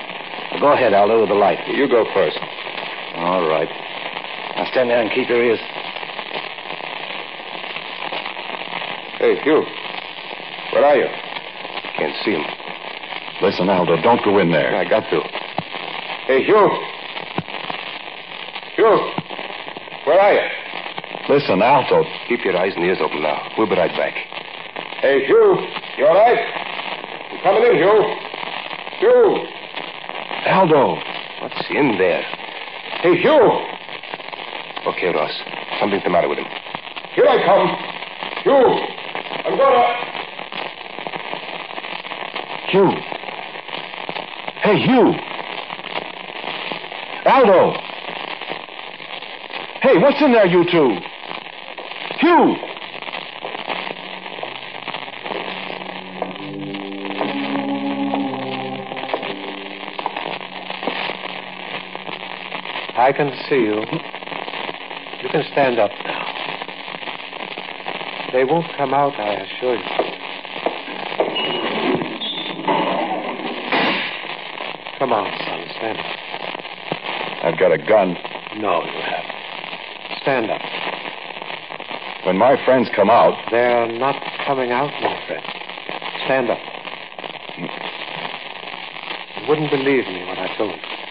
Now, 0.52 0.60
go 0.60 0.72
ahead, 0.72 0.94
Aldo, 0.94 1.20
with 1.20 1.28
the 1.28 1.34
light. 1.34 1.58
You 1.66 1.88
go 1.88 2.06
first. 2.14 2.38
All 3.14 3.46
right. 3.48 3.68
Now, 4.56 4.64
stand 4.70 4.90
there 4.90 5.00
and 5.00 5.10
keep 5.10 5.28
your 5.28 5.42
ears. 5.42 5.60
Hey, 9.18 9.36
Hugh. 9.44 9.64
Where 10.72 10.84
are 10.84 10.96
you? 10.96 11.06
Can't 11.96 12.16
see 12.24 12.32
him. 12.32 12.42
Listen, 13.42 13.68
Aldo, 13.68 14.00
don't 14.02 14.24
go 14.24 14.38
in 14.38 14.50
there. 14.50 14.74
I 14.74 14.88
got 14.88 15.08
to. 15.10 15.20
Hey, 16.26 16.42
Hugh. 16.44 16.70
Hugh. 18.76 19.12
Where 20.06 20.18
are 20.18 20.32
you? 20.32 20.48
Listen, 21.28 21.62
Aldo. 21.62 22.04
Keep 22.28 22.44
your 22.44 22.56
eyes 22.56 22.72
and 22.74 22.84
ears 22.84 22.98
open 23.00 23.22
now. 23.22 23.52
We'll 23.58 23.68
be 23.68 23.76
right 23.76 23.94
back. 23.96 24.14
Hey, 25.02 25.26
Hugh. 25.26 25.56
You 25.98 26.06
all 26.06 26.14
right? 26.14 26.38
You 27.32 27.38
coming 27.42 27.62
in, 27.62 27.76
Hugh? 27.76 28.02
Hugh. 29.00 29.46
Aldo. 30.50 30.98
What's 31.42 31.62
in 31.70 31.98
there? 31.98 32.24
Hey, 33.02 33.16
Hugh. 33.16 33.32
Okay, 34.86 35.08
Ross. 35.08 35.42
Something's 35.80 36.04
the 36.04 36.10
matter 36.10 36.28
with 36.28 36.38
him. 36.38 36.46
Here 37.16 37.26
I 37.26 37.42
come. 37.44 37.66
Hugh. 38.44 38.78
I'm 39.44 39.58
gonna. 39.58 40.12
Hugh. 42.70 42.92
Hey, 44.62 44.78
Hugh. 44.86 45.14
Aldo. 47.26 47.72
Hey, 49.82 49.98
what's 49.98 50.22
in 50.22 50.32
there, 50.32 50.46
you 50.46 50.64
two? 50.70 50.96
Hugh. 52.20 52.71
I 63.02 63.10
can 63.10 63.32
see 63.48 63.56
you. 63.56 63.82
You 65.22 65.28
can 65.28 65.42
stand 65.50 65.80
up 65.80 65.90
now. 66.04 66.22
They 68.32 68.44
won't 68.44 68.70
come 68.76 68.94
out, 68.94 69.18
I 69.18 69.42
assure 69.42 69.74
you. 69.74 69.82
Come 75.00 75.12
on, 75.12 75.26
son. 75.42 75.66
Stand 75.78 75.98
up. 75.98 76.06
I've 77.42 77.58
got 77.58 77.72
a 77.72 77.78
gun. 77.78 78.16
No, 78.62 78.84
you 78.84 79.00
haven't. 79.02 80.22
Stand 80.22 80.48
up. 80.48 80.62
When 82.24 82.38
my 82.38 82.54
friends 82.64 82.88
come 82.94 83.10
out, 83.10 83.34
They're 83.50 83.88
not 83.98 84.14
coming 84.46 84.70
out, 84.70 84.92
my 85.02 85.26
friend. 85.26 85.44
Stand 86.26 86.50
up. 86.50 86.58
You 87.58 89.48
wouldn't 89.48 89.72
believe 89.72 90.06
me 90.06 90.24
when 90.24 90.38
I 90.38 90.56
told 90.56 90.70
you. 90.70 91.01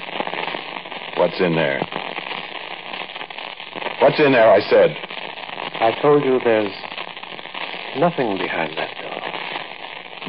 What's 1.21 1.39
in 1.39 1.53
there? 1.53 1.77
What's 4.01 4.19
in 4.19 4.31
there, 4.31 4.51
I 4.51 4.59
said. 4.59 4.89
I 5.79 5.91
told 6.01 6.25
you 6.25 6.39
there's 6.43 6.73
nothing 7.99 8.39
behind 8.39 8.75
that 8.75 8.89
door. 8.99 9.21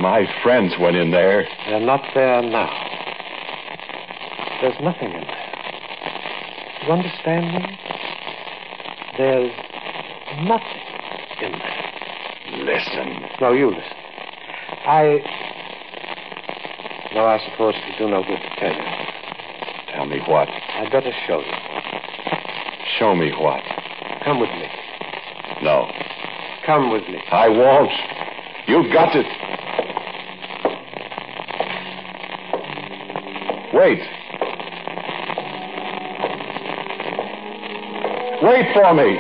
My 0.02 0.26
friends 0.42 0.74
went 0.78 0.96
in 0.96 1.10
there. 1.10 1.48
They're 1.66 1.80
not 1.80 2.02
there 2.14 2.42
now. 2.42 2.68
There's 4.60 4.76
nothing 4.82 5.12
in 5.12 5.24
there. 5.24 5.48
You 6.84 6.92
understand 6.92 7.46
me? 7.54 7.78
There's 9.16 9.52
nothing 10.44 10.82
in 11.40 11.52
there. 11.52 12.66
Listen. 12.66 13.30
No, 13.40 13.52
you 13.54 13.70
listen. 13.70 13.96
I. 14.84 15.24
No, 17.14 17.24
I 17.24 17.38
suppose 17.50 17.74
it 17.76 17.98
do 17.98 18.10
no 18.10 18.22
good 18.22 18.36
to 18.36 18.60
tell 18.60 18.74
you. 18.74 19.01
Tell 19.92 20.06
me 20.06 20.20
what. 20.26 20.48
I'd 20.48 20.90
better 20.90 21.12
show 21.26 21.40
you. 21.40 21.52
Show 22.98 23.14
me 23.14 23.32
what. 23.32 23.62
Come 24.24 24.40
with 24.40 24.50
me. 24.50 24.68
No. 25.62 25.90
Come 26.64 26.90
with 26.90 27.06
me. 27.08 27.20
I 27.30 27.48
won't. 27.48 27.92
You've 28.66 28.92
got 28.92 29.12
to. 29.12 29.22
Wait. 33.74 34.00
Wait 38.42 38.74
for 38.74 38.94
me. 38.94 39.18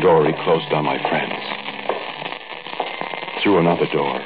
Door, 0.00 0.26
he 0.26 0.32
closed 0.44 0.70
on 0.72 0.84
my 0.84 0.98
friends. 1.10 1.38
Through 3.42 3.58
another 3.58 3.86
door. 3.90 4.18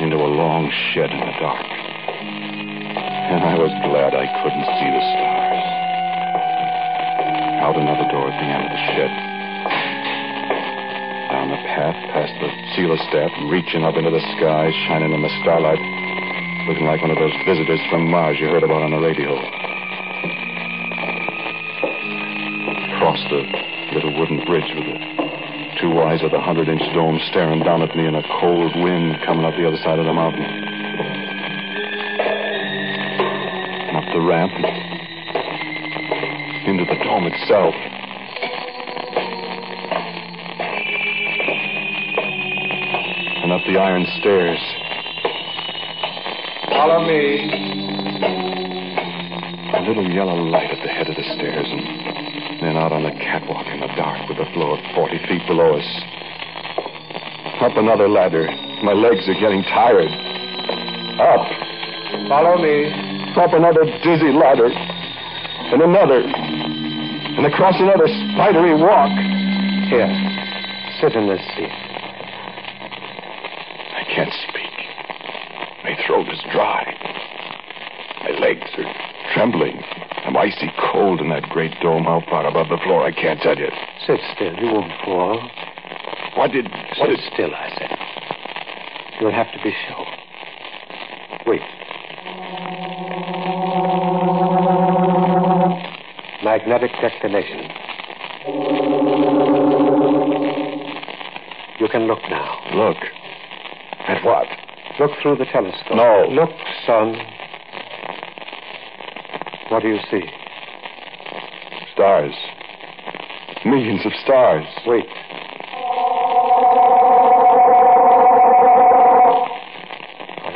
Into 0.00 0.16
a 0.16 0.30
long 0.30 0.70
shed 0.92 1.10
in 1.10 1.20
the 1.20 1.36
dark. 1.40 1.64
And 1.64 3.40
I 3.44 3.56
was 3.56 3.72
glad 3.88 4.12
I 4.12 4.26
couldn't 4.42 4.68
see 4.78 4.90
the 4.92 5.04
stars. 5.16 5.64
Out 7.64 7.76
another 7.76 8.08
door 8.12 8.28
at 8.28 8.36
the 8.36 8.48
end 8.48 8.64
of 8.64 8.72
the 8.72 8.82
shed. 8.92 9.12
Down 11.32 11.48
the 11.50 11.62
path 11.64 11.96
past 12.12 12.34
the 12.40 12.50
staff, 13.08 13.30
reaching 13.50 13.84
up 13.84 13.96
into 13.96 14.10
the 14.10 14.22
sky, 14.36 14.70
shining 14.86 15.12
in 15.12 15.22
the 15.22 15.32
starlight, 15.42 15.80
looking 16.68 16.86
like 16.86 17.00
one 17.00 17.10
of 17.10 17.18
those 17.18 17.34
visitors 17.46 17.80
from 17.90 18.10
Mars 18.10 18.36
you 18.38 18.46
heard 18.46 18.62
about 18.62 18.82
on 18.82 18.90
the 18.90 19.00
radio. 19.00 19.63
Bridge 24.54 24.70
with 24.76 24.86
the 24.86 24.98
two 25.80 25.98
eyes 25.98 26.22
of 26.22 26.30
the 26.30 26.38
hundred 26.38 26.68
inch 26.68 26.82
dome 26.94 27.18
staring 27.30 27.58
down 27.64 27.82
at 27.82 27.96
me 27.96 28.06
and 28.06 28.14
a 28.14 28.22
cold 28.38 28.70
wind 28.84 29.16
coming 29.26 29.44
up 29.44 29.52
the 29.58 29.66
other 29.66 29.76
side 29.78 29.98
of 29.98 30.06
the 30.06 30.12
mountain. 30.12 30.44
And 33.90 33.96
up 33.96 34.04
the 34.14 34.20
ramp. 34.20 34.52
Into 36.70 36.84
the 36.84 36.94
dome 37.02 37.26
itself. 37.26 37.74
And 43.42 43.50
up 43.50 43.62
the 43.66 43.76
iron 43.76 44.06
stairs. 44.20 44.62
Follow 46.70 47.02
me. 47.02 47.50
A 49.74 49.80
little 49.82 50.08
yellow 50.08 50.36
light 50.36 50.70
at 50.70 50.80
the 50.80 50.90
head 50.90 51.08
of 51.08 51.16
the 51.16 51.24
stairs, 51.34 51.66
and 51.68 52.23
out 52.72 52.96
on 52.96 53.04
the 53.04 53.12
catwalk 53.20 53.68
in 53.68 53.80
the 53.80 53.92
dark 53.92 54.24
with 54.28 54.40
the 54.40 54.48
floor 54.56 54.80
40 54.96 55.18
feet 55.28 55.44
below 55.44 55.76
us. 55.76 55.88
Up 57.60 57.76
another 57.76 58.08
ladder. 58.08 58.48
My 58.80 58.96
legs 58.96 59.28
are 59.28 59.36
getting 59.36 59.60
tired. 59.68 60.08
Up. 61.20 61.44
Follow 62.32 62.56
me. 62.56 62.88
Up 63.36 63.52
another 63.52 63.84
dizzy 64.00 64.32
ladder. 64.32 64.72
And 64.72 65.84
another. 65.84 66.24
And 66.24 67.44
across 67.44 67.76
another 67.76 68.08
spidery 68.08 68.74
walk. 68.80 69.12
Here. 69.92 70.08
Sit 71.04 71.12
in 71.12 71.28
this 71.28 71.44
seat. 71.52 71.68
I 73.92 74.08
can't 74.08 74.32
speak. 74.48 74.74
My 75.84 75.92
throat 76.06 76.32
is 76.32 76.40
dry. 76.50 76.88
My 78.24 78.32
legs 78.40 78.72
are 78.78 78.88
trembling. 79.34 79.82
I'm 80.24 80.36
icy 80.36 80.72
cold 80.90 81.20
in 81.20 81.23
that 81.34 81.48
great 81.50 81.72
dome 81.82 82.06
out 82.06 82.22
far 82.30 82.46
above 82.46 82.68
the 82.68 82.78
floor. 82.84 83.04
I 83.04 83.10
can't 83.10 83.40
tell 83.40 83.58
you. 83.58 83.68
Sit 84.06 84.20
still. 84.36 84.54
You 84.54 84.66
won't 84.66 84.92
fall. 85.04 85.50
What 86.36 86.52
did. 86.52 86.66
What 86.70 87.10
Sit 87.10 87.16
did. 87.16 87.32
still, 87.32 87.50
I 87.52 87.68
said. 87.76 87.90
You'll 89.20 89.32
have 89.32 89.50
to 89.50 89.58
be 89.64 89.74
sure. 89.88 90.06
Wait. 91.46 91.60
Magnetic 96.44 96.92
declination. 97.02 97.66
You 101.80 101.88
can 101.88 102.06
look 102.06 102.22
now. 102.30 102.60
Look. 102.74 102.98
At 104.06 104.24
what? 104.24 104.46
Look 105.00 105.10
through 105.20 105.38
the 105.38 105.46
telescope. 105.46 105.96
No. 105.96 106.26
Look, 106.30 106.50
son. 106.86 107.16
What 109.70 109.82
do 109.82 109.88
you 109.88 109.98
see? 110.12 110.43
Stars. 112.04 112.34
Millions 113.64 114.04
of 114.04 114.12
stars. 114.24 114.66
Wait. 114.86 115.06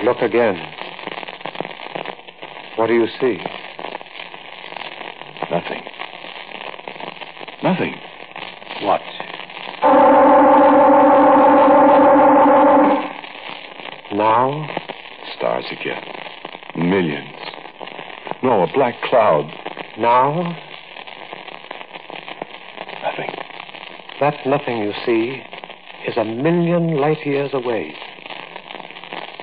Look 0.05 0.19
again. 0.19 0.57
What 2.77 2.89
do 2.89 2.93
you 2.93 3.07
see? 3.19 3.39
Nothing. 5.51 5.83
Nothing. 7.63 7.95
What? 8.83 9.01
Now? 14.13 14.69
Stars 15.39 15.65
again. 15.73 16.03
Millions. 16.77 17.35
No, 18.43 18.65
a 18.65 18.73
black 18.75 19.01
cloud. 19.09 19.51
Now? 19.99 20.55
Nothing. 23.03 23.31
That 24.21 24.35
nothing 24.45 24.79
you 24.79 24.93
see 25.07 25.43
is 26.09 26.17
a 26.17 26.25
million 26.25 26.97
light 26.97 27.25
years 27.25 27.51
away. 27.53 27.95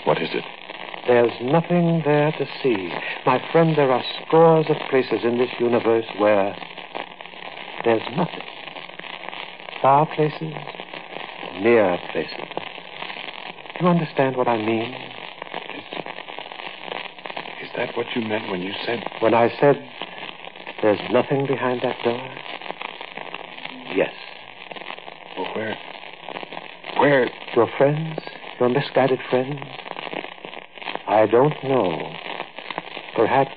What 0.04 0.22
is 0.22 0.30
it? 0.34 0.44
There's 1.08 1.32
nothing 1.42 2.02
there 2.04 2.32
to 2.32 2.46
see. 2.62 2.92
My 3.26 3.40
friend, 3.54 3.78
there 3.78 3.92
are 3.92 4.04
scores 4.26 4.66
of 4.70 4.76
places 4.90 5.24
in 5.24 5.38
this 5.38 5.50
universe 5.60 6.06
where 6.18 6.54
there's 7.86 8.02
nothing. 8.18 8.42
Far 9.82 10.08
places, 10.14 10.54
near 11.62 11.98
places. 12.12 12.34
Do 13.80 13.86
you 13.86 13.88
understand 13.88 14.36
what 14.36 14.50
I 14.50 14.58
mean? 14.58 14.94
Is 17.62 17.70
that 17.78 17.96
what 17.96 18.08
you 18.16 18.24
meant 18.24 18.50
when 18.50 18.62
you 18.62 18.74
said. 18.86 19.04
When 19.22 19.34
I 19.34 19.50
said 19.62 19.76
there's 20.82 21.00
nothing 21.12 21.46
behind 21.48 21.82
that 21.82 21.96
door? 22.04 22.36
Yes. 23.96 24.12
Where. 27.00 27.30
Your 27.56 27.70
friends? 27.78 28.20
Your 28.60 28.70
misguided 28.70 29.20
friends? 29.30 29.60
I 31.08 31.26
don't 31.26 31.54
know. 31.64 32.14
Perhaps. 33.16 33.52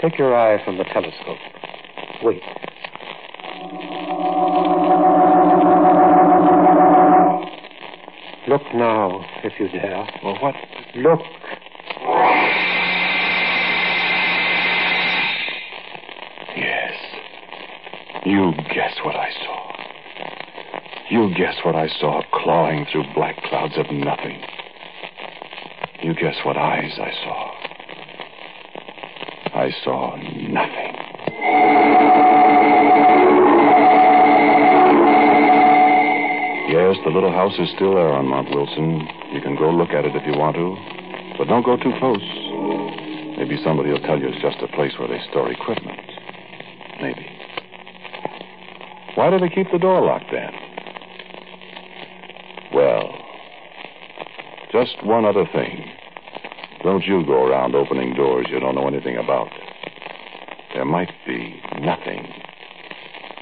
Take 0.00 0.18
your 0.18 0.34
eye 0.34 0.64
from 0.64 0.78
the 0.78 0.84
telescope. 0.84 1.38
Wait. 2.22 2.42
Look 8.48 8.62
now, 8.74 9.24
if 9.42 9.58
you 9.58 9.68
dare. 9.68 10.06
Well, 10.22 10.36
what? 10.40 10.54
Look. 10.94 11.20
Yes. 16.56 16.94
You 18.24 18.52
guess 18.72 18.94
what 19.04 19.16
I 19.16 19.30
saw. 19.30 19.45
You 21.08 21.32
guess 21.36 21.54
what 21.64 21.76
I 21.76 21.86
saw 22.00 22.20
clawing 22.32 22.84
through 22.90 23.04
black 23.14 23.36
clouds 23.44 23.74
of 23.76 23.86
nothing. 23.92 24.42
You 26.02 26.14
guess 26.14 26.34
what 26.44 26.56
eyes 26.56 26.98
I 26.98 27.12
saw. 27.22 27.56
I 29.54 29.70
saw 29.84 30.16
nothing. 30.16 30.92
Yes, 36.74 36.96
the 37.04 37.12
little 37.14 37.30
house 37.30 37.54
is 37.60 37.70
still 37.76 37.94
there 37.94 38.10
on 38.10 38.26
Mount 38.26 38.50
Wilson. 38.50 39.06
You 39.32 39.40
can 39.40 39.54
go 39.54 39.70
look 39.70 39.90
at 39.90 40.04
it 40.04 40.16
if 40.16 40.26
you 40.26 40.36
want 40.36 40.56
to. 40.56 40.74
But 41.38 41.46
don't 41.46 41.64
go 41.64 41.76
too 41.76 41.92
close. 42.00 42.18
Maybe 43.38 43.62
somebody 43.62 43.92
will 43.92 44.00
tell 44.00 44.18
you 44.18 44.26
it's 44.26 44.42
just 44.42 44.58
a 44.60 44.68
place 44.74 44.98
where 44.98 45.06
they 45.06 45.20
store 45.30 45.52
equipment. 45.52 46.00
Maybe. 47.00 47.30
Why 49.14 49.30
do 49.30 49.38
they 49.38 49.48
keep 49.48 49.70
the 49.70 49.78
door 49.78 50.02
locked 50.02 50.32
then? 50.32 50.65
Well, 52.76 53.08
just 54.70 55.02
one 55.02 55.24
other 55.24 55.46
thing. 55.50 55.82
Don't 56.82 57.02
you 57.04 57.24
go 57.24 57.46
around 57.46 57.74
opening 57.74 58.12
doors 58.12 58.48
you 58.50 58.60
don't 58.60 58.74
know 58.74 58.86
anything 58.86 59.16
about. 59.16 59.48
There 60.74 60.84
might 60.84 61.10
be 61.26 61.58
nothing 61.80 62.28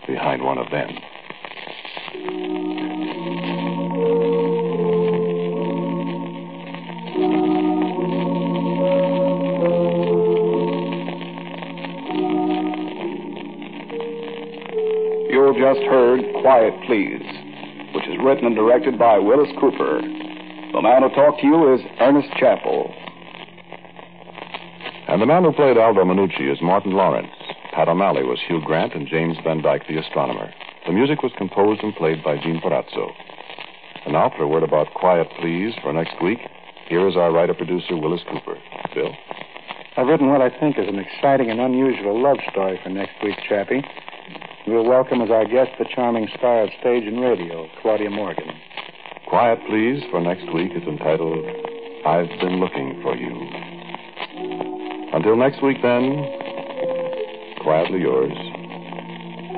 behind 0.07 0.45
one 0.45 0.59
of 0.59 0.71
them. 0.71 0.89
You've 15.29 15.57
just 15.57 15.81
heard 15.91 16.21
Quiet 16.41 16.75
Please, 16.87 17.34
which 18.05 18.17
is 18.19 18.25
written 18.25 18.47
and 18.47 18.57
directed 18.57 18.99
by 18.99 19.19
Willis 19.19 19.49
Cooper. 19.61 20.01
The 20.01 20.83
man 20.83 21.03
who 21.03 21.09
talked 21.15 21.41
to 21.41 21.47
you 21.47 21.75
is 21.75 21.81
Ernest 22.01 22.29
Chappell. 22.37 22.93
And 25.09 25.23
the 25.23 25.27
man 25.27 25.45
who 25.45 25.53
played 25.53 25.79
Aldo 25.79 26.05
Minucci 26.05 26.53
is 26.53 26.61
Martin 26.61 26.93
Lawrence. 26.93 27.33
Pat 27.73 27.89
O'Malley 27.89 28.25
was 28.25 28.39
Hugh 28.47 28.61
Grant, 28.65 28.95
and 28.95 29.09
James 29.09 29.37
Van 29.45 29.63
Dyke, 29.63 29.87
the 29.89 29.99
astronomer. 29.99 30.53
The 30.87 30.93
music 30.93 31.23
was 31.23 31.33
composed 31.39 31.83
and 31.83 31.95
played 31.95 32.23
by 32.23 32.37
Gene 32.37 32.61
Perazzo. 32.61 33.11
And 34.05 34.13
now 34.13 34.31
for 34.37 34.43
a 34.43 34.49
word 34.49 34.63
about 34.63 34.93
Quiet 34.95 35.29
Please 35.41 35.73
for 35.83 35.93
next 35.93 36.21
week. 36.23 36.41
Here 36.89 37.07
is 37.09 37.17
our 37.17 37.33
writer 37.33 37.55
producer, 37.55 37.97
Willis 37.97 38.23
Cooper. 38.31 38.59
Bill? 38.95 39.15
I've 39.97 40.07
written 40.07 40.29
what 40.29 40.43
I 40.43 40.51
think 40.51 40.79
is 40.79 40.89
an 40.89 40.99
exciting 40.99 41.51
and 41.51 41.61
unusual 41.61 42.21
love 42.21 42.39
story 42.51 42.79
for 42.83 42.91
next 42.91 43.15
week, 43.23 43.37
Chappie. 43.49 43.83
We'll 44.67 44.85
welcome 44.85 45.21
as 45.21 45.31
our 45.31 45.45
guest 45.45 45.71
the 45.79 45.85
charming 45.95 46.29
star 46.37 46.63
of 46.63 46.71
stage 46.81 47.05
and 47.05 47.21
radio, 47.21 47.69
Claudia 47.83 48.11
Morgan. 48.11 48.49
Quiet 49.29 49.59
Please 49.69 50.03
for 50.11 50.21
next 50.21 50.53
week 50.55 50.73
is 50.75 50.83
entitled 50.89 51.45
I've 52.07 52.29
Been 52.41 52.61
Looking 52.61 52.99
for 53.03 53.15
You. 53.17 53.31
Until 55.13 55.37
next 55.37 55.63
week, 55.63 55.79
then, 55.83 56.25
quietly 57.63 58.01
yours, 58.01 58.33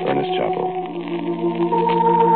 Ernest 0.07 0.31
Chappell. 0.37 2.36